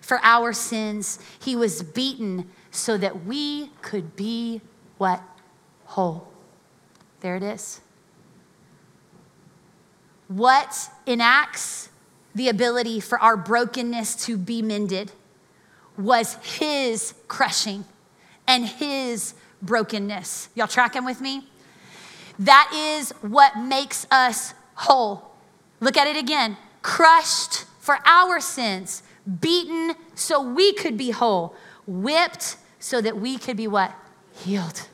for 0.02 0.20
our 0.24 0.54
sins. 0.54 1.20
He 1.42 1.56
was 1.56 1.84
beaten 1.84 2.50
so 2.72 2.98
that 2.98 3.26
we 3.26 3.70
could 3.82 4.16
be 4.16 4.62
what? 4.98 5.22
Whole. 5.86 6.28
There 7.22 7.36
it 7.36 7.44
is. 7.44 7.82
What 10.28 10.90
enacts 11.06 11.90
the 12.36 12.50
ability 12.50 13.00
for 13.00 13.20
our 13.20 13.38
brokenness 13.38 14.16
to 14.26 14.38
be 14.38 14.62
mended 14.62 15.12
was 15.98 16.36
his 16.42 17.14
crushing 17.28 17.86
and 18.48 18.66
his 18.66 19.36
brokenness. 19.62 20.50
Y'all 20.56 20.68
tracking 20.68 21.06
with 21.06 21.22
me? 21.22 21.48
That 22.40 22.72
is 22.74 23.12
what 23.22 23.58
makes 23.58 24.08
us 24.10 24.54
whole. 24.76 25.32
Look 25.80 25.98
at 25.98 26.08
it 26.08 26.18
again 26.18 26.58
crushed 26.84 27.66
for 27.80 27.98
our 28.06 28.40
sins, 28.40 29.02
beaten 29.42 29.96
so 30.14 30.40
we 30.42 30.74
could 30.74 30.98
be 30.98 31.10
whole, 31.10 31.56
whipped 31.88 32.58
so 32.78 33.02
that 33.02 33.18
we 33.18 33.38
could 33.38 33.58
be 33.58 33.68
what? 33.68 33.94
Healed. 34.34 34.88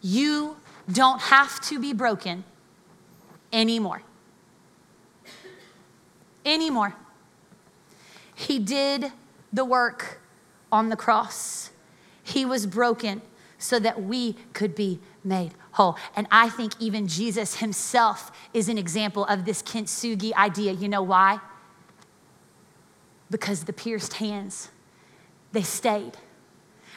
You 0.00 0.56
don't 0.90 1.20
have 1.20 1.60
to 1.62 1.78
be 1.78 1.92
broken 1.92 2.44
anymore. 3.52 4.02
Anymore. 6.44 6.94
He 8.34 8.58
did 8.58 9.12
the 9.52 9.64
work 9.64 10.20
on 10.70 10.90
the 10.90 10.96
cross. 10.96 11.70
He 12.22 12.44
was 12.44 12.66
broken 12.66 13.22
so 13.66 13.78
that 13.78 14.02
we 14.02 14.36
could 14.52 14.74
be 14.74 15.00
made 15.24 15.52
whole. 15.72 15.96
And 16.14 16.26
I 16.30 16.48
think 16.48 16.72
even 16.78 17.06
Jesus 17.06 17.56
himself 17.56 18.30
is 18.54 18.68
an 18.68 18.78
example 18.78 19.24
of 19.26 19.44
this 19.44 19.62
kintsugi 19.62 20.32
idea. 20.34 20.72
You 20.72 20.88
know 20.88 21.02
why? 21.02 21.40
Because 23.30 23.64
the 23.64 23.72
pierced 23.72 24.14
hands, 24.14 24.70
they 25.52 25.62
stayed. 25.62 26.12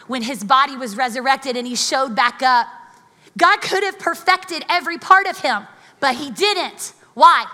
When 0.08 0.22
his 0.22 0.44
body 0.44 0.76
was 0.76 0.96
resurrected 0.96 1.58
and 1.58 1.68
he 1.68 1.76
showed 1.76 2.16
back 2.16 2.42
up, 2.42 2.68
God 3.38 3.62
could 3.62 3.84
have 3.84 4.00
perfected 4.00 4.64
every 4.70 4.98
part 4.98 5.28
of 5.28 5.40
him, 5.40 5.68
but 6.00 6.16
he 6.16 6.32
didn't. 6.32 6.94
Why? 7.14 7.46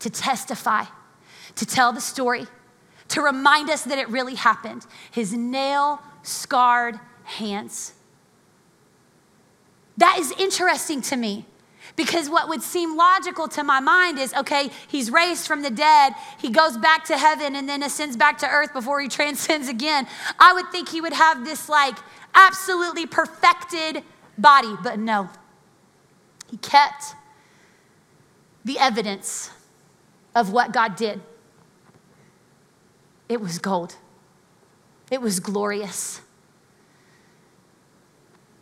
to 0.00 0.10
testify, 0.10 0.84
to 1.56 1.66
tell 1.66 1.92
the 1.92 2.00
story, 2.00 2.46
to 3.08 3.22
remind 3.22 3.70
us 3.70 3.82
that 3.84 3.98
it 3.98 4.08
really 4.08 4.34
happened. 4.34 4.86
His 5.10 5.32
nail 5.32 6.00
scarred 6.22 6.98
hands. 7.24 7.94
That 9.98 10.18
is 10.18 10.32
interesting 10.38 11.02
to 11.02 11.16
me 11.16 11.44
because 11.96 12.30
what 12.30 12.48
would 12.48 12.62
seem 12.62 12.96
logical 12.96 13.48
to 13.48 13.64
my 13.64 13.80
mind 13.80 14.18
is 14.18 14.32
okay, 14.32 14.70
he's 14.86 15.10
raised 15.10 15.46
from 15.46 15.62
the 15.62 15.70
dead, 15.70 16.14
he 16.38 16.50
goes 16.50 16.76
back 16.76 17.04
to 17.06 17.18
heaven 17.18 17.56
and 17.56 17.68
then 17.68 17.82
ascends 17.82 18.16
back 18.16 18.38
to 18.38 18.48
earth 18.48 18.72
before 18.72 19.00
he 19.00 19.08
transcends 19.18 19.68
again. 19.68 20.06
I 20.38 20.52
would 20.54 20.70
think 20.70 20.88
he 20.88 21.00
would 21.00 21.12
have 21.12 21.44
this 21.44 21.68
like 21.68 21.98
absolutely 22.32 23.06
perfected 23.06 24.04
body, 24.38 24.74
but 24.82 25.00
no. 25.00 25.28
He 26.48 26.56
kept 26.58 27.16
the 28.64 28.78
evidence 28.78 29.50
of 30.34 30.52
what 30.52 30.72
God 30.72 30.94
did. 30.94 31.20
It 33.28 33.40
was 33.40 33.58
gold, 33.58 33.96
it 35.10 35.20
was 35.20 35.40
glorious. 35.40 36.20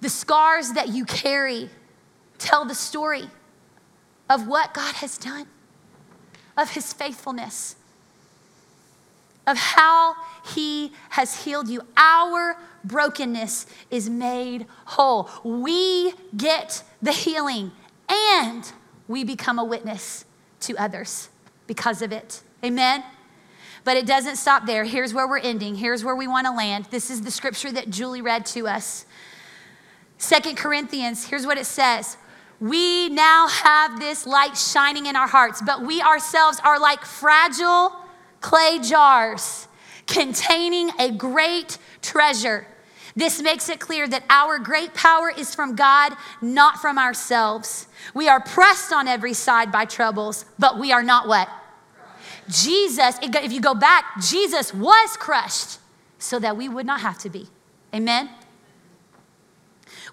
The 0.06 0.10
scars 0.10 0.74
that 0.74 0.90
you 0.90 1.04
carry 1.04 1.68
tell 2.38 2.64
the 2.64 2.76
story 2.76 3.24
of 4.30 4.46
what 4.46 4.72
God 4.72 4.94
has 4.94 5.18
done, 5.18 5.48
of 6.56 6.70
his 6.70 6.92
faithfulness, 6.92 7.74
of 9.48 9.56
how 9.56 10.14
he 10.54 10.92
has 11.08 11.42
healed 11.42 11.66
you. 11.66 11.82
Our 11.96 12.56
brokenness 12.84 13.66
is 13.90 14.08
made 14.08 14.66
whole. 14.84 15.28
We 15.42 16.12
get 16.36 16.84
the 17.02 17.10
healing 17.10 17.72
and 18.08 18.72
we 19.08 19.24
become 19.24 19.58
a 19.58 19.64
witness 19.64 20.24
to 20.60 20.76
others 20.76 21.30
because 21.66 22.00
of 22.00 22.12
it. 22.12 22.42
Amen. 22.64 23.02
But 23.82 23.96
it 23.96 24.06
doesn't 24.06 24.36
stop 24.36 24.66
there. 24.66 24.84
Here's 24.84 25.12
where 25.12 25.26
we're 25.26 25.38
ending. 25.38 25.74
Here's 25.74 26.04
where 26.04 26.14
we 26.14 26.28
want 26.28 26.46
to 26.46 26.52
land. 26.52 26.86
This 26.92 27.10
is 27.10 27.22
the 27.22 27.32
scripture 27.32 27.72
that 27.72 27.90
Julie 27.90 28.22
read 28.22 28.46
to 28.46 28.68
us. 28.68 29.04
Second 30.18 30.56
Corinthians, 30.56 31.24
here's 31.24 31.46
what 31.46 31.58
it 31.58 31.66
says. 31.66 32.16
We 32.58 33.10
now 33.10 33.48
have 33.48 34.00
this 34.00 34.26
light 34.26 34.56
shining 34.56 35.06
in 35.06 35.16
our 35.16 35.28
hearts, 35.28 35.60
but 35.64 35.82
we 35.82 36.00
ourselves 36.00 36.58
are 36.64 36.80
like 36.80 37.04
fragile 37.04 37.92
clay 38.40 38.78
jars 38.78 39.68
containing 40.06 40.90
a 40.98 41.10
great 41.10 41.78
treasure. 42.00 42.66
This 43.14 43.40
makes 43.40 43.68
it 43.68 43.80
clear 43.80 44.06
that 44.08 44.24
our 44.28 44.58
great 44.58 44.94
power 44.94 45.30
is 45.30 45.54
from 45.54 45.74
God, 45.74 46.12
not 46.42 46.78
from 46.78 46.98
ourselves. 46.98 47.88
We 48.14 48.28
are 48.28 48.40
pressed 48.40 48.92
on 48.92 49.08
every 49.08 49.32
side 49.32 49.72
by 49.72 49.86
troubles, 49.86 50.44
but 50.58 50.78
we 50.78 50.92
are 50.92 51.02
not 51.02 51.26
what? 51.26 51.48
Jesus, 52.48 53.18
if 53.22 53.52
you 53.52 53.60
go 53.60 53.74
back, 53.74 54.04
Jesus 54.22 54.72
was 54.72 55.16
crushed 55.16 55.78
so 56.18 56.38
that 56.38 56.56
we 56.56 56.68
would 56.68 56.86
not 56.86 57.00
have 57.00 57.18
to 57.18 57.30
be. 57.30 57.48
Amen? 57.94 58.30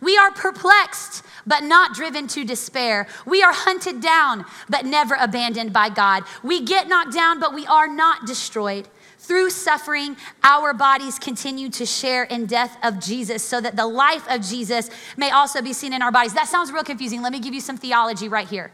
We 0.04 0.18
are 0.18 0.32
perplexed, 0.32 1.24
but 1.48 1.64
not 1.64 1.96
driven 1.96 2.28
to 2.28 2.44
despair. 2.44 3.08
We 3.26 3.42
are 3.42 3.54
hunted 3.54 4.02
down, 4.02 4.46
but 4.70 4.86
never 4.86 5.16
abandoned 5.16 5.72
by 5.72 5.88
God. 5.88 6.24
We 6.44 6.62
get 6.62 6.90
knocked 6.90 7.14
down, 7.14 7.40
but 7.40 7.54
we 7.54 7.66
are 7.66 7.88
not 7.88 8.26
destroyed. 8.26 8.90
Through 9.20 9.52
suffering, 9.52 10.18
our 10.44 10.74
bodies 10.74 11.18
continue 11.18 11.70
to 11.70 11.86
share 11.86 12.26
in 12.26 12.46
death 12.46 12.78
of 12.84 13.00
Jesus 13.00 13.42
so 13.42 13.62
that 13.62 13.78
the 13.78 13.88
life 13.88 14.30
of 14.30 14.42
Jesus 14.42 14.90
may 15.16 15.32
also 15.32 15.62
be 15.62 15.72
seen 15.72 15.94
in 15.94 16.02
our 16.02 16.12
bodies. 16.12 16.34
That 16.34 16.50
sounds 16.50 16.74
real 16.74 16.84
confusing. 16.84 17.22
Let 17.22 17.32
me 17.32 17.40
give 17.40 17.54
you 17.54 17.62
some 17.62 17.78
theology 17.78 18.28
right 18.28 18.48
here. 18.48 18.74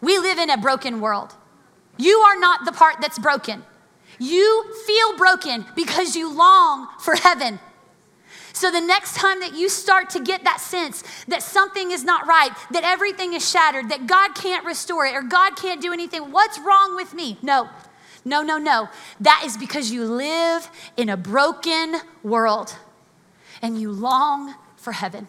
We 0.00 0.18
live 0.18 0.38
in 0.38 0.50
a 0.50 0.58
broken 0.58 1.00
world. 1.00 1.36
You 1.96 2.18
are 2.18 2.38
not 2.40 2.64
the 2.64 2.72
part 2.72 2.96
that's 3.00 3.20
broken. 3.20 3.62
You 4.18 4.64
feel 4.84 5.16
broken 5.16 5.64
because 5.76 6.16
you 6.16 6.32
long 6.36 6.88
for 6.98 7.14
heaven. 7.14 7.60
So 8.58 8.72
the 8.72 8.80
next 8.80 9.14
time 9.14 9.38
that 9.38 9.54
you 9.54 9.68
start 9.68 10.10
to 10.10 10.20
get 10.20 10.42
that 10.42 10.60
sense 10.60 11.04
that 11.28 11.44
something 11.44 11.92
is 11.92 12.02
not 12.02 12.26
right, 12.26 12.50
that 12.72 12.82
everything 12.82 13.34
is 13.34 13.48
shattered, 13.48 13.88
that 13.90 14.08
God 14.08 14.34
can't 14.34 14.66
restore 14.66 15.06
it 15.06 15.14
or 15.14 15.22
God 15.22 15.54
can't 15.54 15.80
do 15.80 15.92
anything, 15.92 16.32
what's 16.32 16.58
wrong 16.58 16.96
with 16.96 17.14
me? 17.14 17.38
No, 17.40 17.68
no, 18.24 18.42
no, 18.42 18.58
no. 18.58 18.88
That 19.20 19.44
is 19.46 19.56
because 19.56 19.92
you 19.92 20.04
live 20.04 20.68
in 20.96 21.08
a 21.08 21.16
broken 21.16 22.00
world 22.24 22.74
and 23.62 23.80
you 23.80 23.92
long 23.92 24.56
for 24.76 24.90
heaven. 24.90 25.28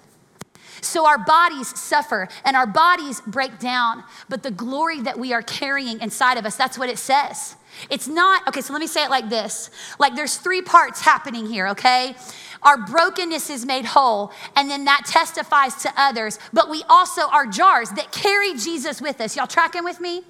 So 0.81 1.05
our 1.05 1.19
bodies 1.19 1.79
suffer 1.79 2.29
and 2.43 2.55
our 2.55 2.65
bodies 2.65 3.21
break 3.27 3.59
down, 3.59 4.05
but 4.27 4.41
the 4.41 4.49
glory 4.49 5.01
that 5.01 5.19
we 5.19 5.33
are 5.33 5.43
carrying 5.43 6.01
inside 6.01 6.39
of 6.39 6.47
us, 6.47 6.55
that's 6.55 6.79
what 6.79 6.89
it 6.89 6.97
says. 6.97 7.57
It's 7.91 8.07
not, 8.07 8.47
okay, 8.47 8.61
so 8.61 8.73
let 8.73 8.79
me 8.79 8.87
say 8.87 9.03
it 9.03 9.11
like 9.11 9.29
this 9.29 9.69
like 9.99 10.15
there's 10.15 10.37
three 10.37 10.63
parts 10.63 11.01
happening 11.01 11.45
here, 11.45 11.67
okay? 11.67 12.15
Our 12.61 12.77
brokenness 12.77 13.49
is 13.49 13.65
made 13.65 13.85
whole, 13.85 14.31
and 14.55 14.69
then 14.69 14.85
that 14.85 15.03
testifies 15.05 15.75
to 15.75 15.93
others, 15.95 16.39
but 16.51 16.69
we 16.69 16.83
also 16.89 17.21
are 17.29 17.47
jars 17.47 17.89
that 17.91 18.11
carry 18.11 18.55
Jesus 18.55 19.01
with 19.01 19.21
us. 19.21 19.35
Y'all 19.35 19.47
tracking 19.47 19.83
with 19.83 20.01
me? 20.01 20.23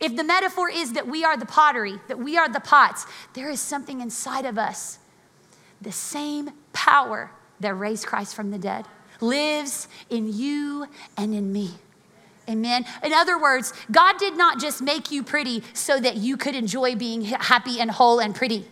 If 0.00 0.16
the 0.16 0.24
metaphor 0.24 0.68
is 0.68 0.94
that 0.94 1.06
we 1.06 1.24
are 1.24 1.36
the 1.36 1.46
pottery, 1.46 2.00
that 2.08 2.18
we 2.18 2.36
are 2.36 2.48
the 2.48 2.58
pots, 2.58 3.06
there 3.34 3.48
is 3.48 3.60
something 3.60 4.00
inside 4.00 4.44
of 4.44 4.58
us. 4.58 4.98
The 5.80 5.92
same 5.92 6.50
power 6.72 7.30
that 7.60 7.74
raised 7.74 8.06
Christ 8.06 8.34
from 8.34 8.50
the 8.50 8.58
dead 8.58 8.86
lives 9.20 9.86
in 10.10 10.32
you 10.32 10.88
and 11.16 11.32
in 11.32 11.52
me. 11.52 11.74
Amen. 12.48 12.84
In 13.04 13.12
other 13.12 13.40
words, 13.40 13.72
God 13.92 14.18
did 14.18 14.36
not 14.36 14.58
just 14.60 14.82
make 14.82 15.12
you 15.12 15.22
pretty 15.22 15.62
so 15.72 16.00
that 16.00 16.16
you 16.16 16.36
could 16.36 16.56
enjoy 16.56 16.96
being 16.96 17.22
happy 17.22 17.78
and 17.78 17.88
whole 17.88 18.18
and 18.18 18.34
pretty. 18.34 18.66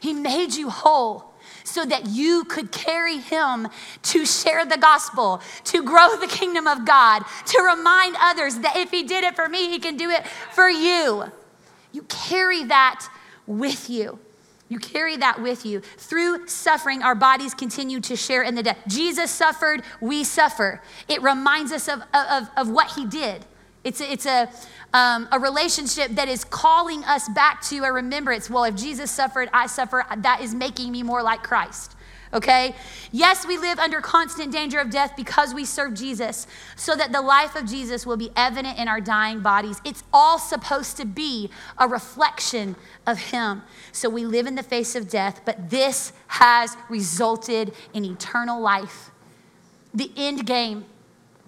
He 0.00 0.12
made 0.12 0.54
you 0.54 0.70
whole 0.70 1.33
so 1.64 1.84
that 1.84 2.06
you 2.06 2.44
could 2.44 2.70
carry 2.70 3.18
him 3.18 3.68
to 4.02 4.24
share 4.24 4.64
the 4.64 4.76
gospel, 4.76 5.40
to 5.64 5.82
grow 5.82 6.16
the 6.16 6.26
kingdom 6.26 6.66
of 6.66 6.84
God, 6.84 7.22
to 7.46 7.62
remind 7.62 8.16
others 8.20 8.58
that 8.60 8.76
if 8.76 8.90
he 8.90 9.02
did 9.02 9.24
it 9.24 9.34
for 9.34 9.48
me, 9.48 9.68
he 9.70 9.78
can 9.78 9.96
do 9.96 10.10
it 10.10 10.26
for 10.52 10.68
you. 10.68 11.24
You 11.92 12.02
carry 12.02 12.64
that 12.64 13.08
with 13.46 13.90
you. 13.90 14.18
You 14.68 14.78
carry 14.78 15.16
that 15.16 15.40
with 15.42 15.64
you. 15.66 15.80
Through 15.80 16.48
suffering, 16.48 17.02
our 17.02 17.14
bodies 17.14 17.54
continue 17.54 18.00
to 18.00 18.16
share 18.16 18.42
in 18.42 18.54
the 18.54 18.62
death. 18.62 18.78
Jesus 18.88 19.30
suffered, 19.30 19.82
we 20.00 20.24
suffer. 20.24 20.82
It 21.08 21.22
reminds 21.22 21.70
us 21.70 21.88
of, 21.88 22.02
of, 22.12 22.48
of 22.56 22.70
what 22.70 22.92
he 22.92 23.04
did. 23.06 23.44
It's 23.84 24.00
a, 24.00 24.10
it's 24.10 24.26
a, 24.26 24.50
um, 24.94 25.28
a 25.32 25.38
relationship 25.40 26.12
that 26.12 26.28
is 26.28 26.44
calling 26.44 27.04
us 27.04 27.28
back 27.28 27.60
to 27.62 27.82
a 27.82 27.92
remembrance. 27.92 28.48
Well, 28.48 28.64
if 28.64 28.76
Jesus 28.76 29.10
suffered, 29.10 29.50
I 29.52 29.66
suffer, 29.66 30.06
that 30.16 30.40
is 30.40 30.54
making 30.54 30.92
me 30.92 31.02
more 31.02 31.20
like 31.22 31.42
Christ. 31.42 31.96
Okay? 32.32 32.74
Yes, 33.12 33.46
we 33.46 33.58
live 33.58 33.78
under 33.78 34.00
constant 34.00 34.52
danger 34.52 34.78
of 34.78 34.90
death 34.90 35.14
because 35.16 35.52
we 35.52 35.64
serve 35.64 35.94
Jesus, 35.94 36.46
so 36.76 36.94
that 36.96 37.12
the 37.12 37.20
life 37.20 37.56
of 37.56 37.66
Jesus 37.66 38.06
will 38.06 38.16
be 38.16 38.30
evident 38.36 38.78
in 38.78 38.88
our 38.88 39.00
dying 39.00 39.40
bodies. 39.40 39.80
It's 39.84 40.04
all 40.12 40.38
supposed 40.38 40.96
to 40.96 41.04
be 41.04 41.50
a 41.76 41.88
reflection 41.88 42.76
of 43.06 43.18
Him. 43.18 43.62
So 43.92 44.08
we 44.08 44.24
live 44.24 44.46
in 44.46 44.54
the 44.54 44.62
face 44.62 44.94
of 44.94 45.08
death, 45.08 45.40
but 45.44 45.70
this 45.70 46.12
has 46.28 46.76
resulted 46.88 47.72
in 47.92 48.04
eternal 48.04 48.60
life. 48.60 49.10
The 49.92 50.10
end 50.16 50.46
game 50.46 50.86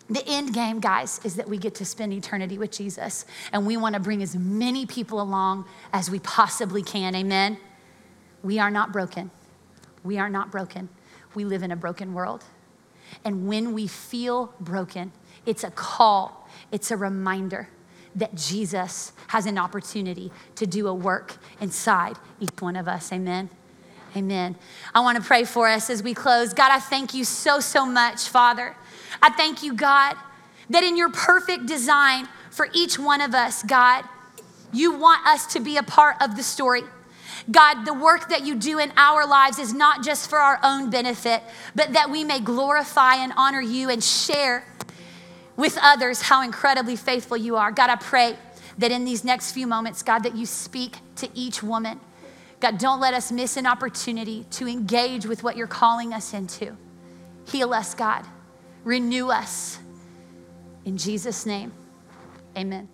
the 0.08 0.26
end 0.26 0.54
game, 0.54 0.78
guys, 0.78 1.20
is 1.24 1.34
that 1.36 1.48
we 1.48 1.58
get 1.58 1.74
to 1.76 1.84
spend 1.84 2.12
eternity 2.12 2.58
with 2.58 2.70
Jesus. 2.70 3.24
And 3.52 3.66
we 3.66 3.76
want 3.76 3.94
to 3.94 4.00
bring 4.00 4.22
as 4.22 4.36
many 4.36 4.86
people 4.86 5.20
along 5.20 5.64
as 5.92 6.10
we 6.10 6.20
possibly 6.20 6.82
can. 6.82 7.14
Amen? 7.16 7.58
We 8.42 8.58
are 8.58 8.70
not 8.70 8.92
broken. 8.92 9.30
We 10.04 10.18
are 10.18 10.30
not 10.30 10.52
broken. 10.52 10.88
We 11.34 11.44
live 11.44 11.62
in 11.62 11.72
a 11.72 11.76
broken 11.76 12.14
world. 12.14 12.44
And 13.24 13.48
when 13.48 13.72
we 13.72 13.88
feel 13.88 14.54
broken, 14.60 15.12
it's 15.44 15.64
a 15.64 15.70
call, 15.70 16.48
it's 16.70 16.90
a 16.90 16.96
reminder 16.96 17.68
that 18.14 18.34
Jesus 18.34 19.12
has 19.28 19.46
an 19.46 19.58
opportunity 19.58 20.32
to 20.54 20.66
do 20.66 20.86
a 20.86 20.94
work 20.94 21.36
inside 21.60 22.16
each 22.40 22.60
one 22.60 22.76
of 22.76 22.88
us. 22.88 23.12
Amen. 23.12 23.50
Amen. 24.16 24.56
I 24.94 25.00
want 25.00 25.18
to 25.18 25.22
pray 25.22 25.44
for 25.44 25.68
us 25.68 25.90
as 25.90 26.02
we 26.02 26.14
close. 26.14 26.54
God, 26.54 26.70
I 26.70 26.80
thank 26.80 27.12
you 27.12 27.24
so, 27.24 27.60
so 27.60 27.84
much, 27.84 28.28
Father 28.28 28.74
I 29.22 29.30
thank 29.30 29.62
you, 29.62 29.74
God, 29.74 30.16
that 30.70 30.82
in 30.82 30.96
your 30.96 31.10
perfect 31.10 31.66
design 31.66 32.28
for 32.50 32.68
each 32.72 32.98
one 32.98 33.20
of 33.20 33.34
us, 33.34 33.62
God, 33.62 34.04
you 34.72 34.92
want 34.98 35.26
us 35.26 35.46
to 35.52 35.60
be 35.60 35.76
a 35.76 35.82
part 35.82 36.16
of 36.20 36.36
the 36.36 36.42
story. 36.42 36.82
God, 37.50 37.84
the 37.84 37.94
work 37.94 38.28
that 38.30 38.44
you 38.44 38.54
do 38.56 38.78
in 38.78 38.92
our 38.96 39.26
lives 39.26 39.58
is 39.58 39.72
not 39.72 40.02
just 40.02 40.28
for 40.28 40.38
our 40.38 40.58
own 40.62 40.90
benefit, 40.90 41.42
but 41.74 41.92
that 41.92 42.10
we 42.10 42.24
may 42.24 42.40
glorify 42.40 43.16
and 43.16 43.32
honor 43.36 43.60
you 43.60 43.88
and 43.90 44.02
share 44.02 44.64
with 45.56 45.78
others 45.80 46.22
how 46.22 46.42
incredibly 46.42 46.96
faithful 46.96 47.36
you 47.36 47.56
are. 47.56 47.70
God, 47.70 47.90
I 47.90 47.96
pray 47.96 48.36
that 48.78 48.90
in 48.90 49.04
these 49.04 49.24
next 49.24 49.52
few 49.52 49.66
moments, 49.66 50.02
God, 50.02 50.20
that 50.24 50.34
you 50.34 50.44
speak 50.44 50.96
to 51.16 51.28
each 51.34 51.62
woman. 51.62 52.00
God, 52.60 52.78
don't 52.78 53.00
let 53.00 53.14
us 53.14 53.30
miss 53.30 53.56
an 53.56 53.66
opportunity 53.66 54.46
to 54.52 54.66
engage 54.66 55.26
with 55.26 55.42
what 55.42 55.56
you're 55.56 55.66
calling 55.66 56.12
us 56.12 56.34
into. 56.34 56.76
Heal 57.46 57.72
us, 57.72 57.94
God 57.94 58.24
renew 58.86 59.30
us. 59.30 59.80
In 60.84 60.96
Jesus' 60.96 61.44
name, 61.44 61.72
amen. 62.56 62.88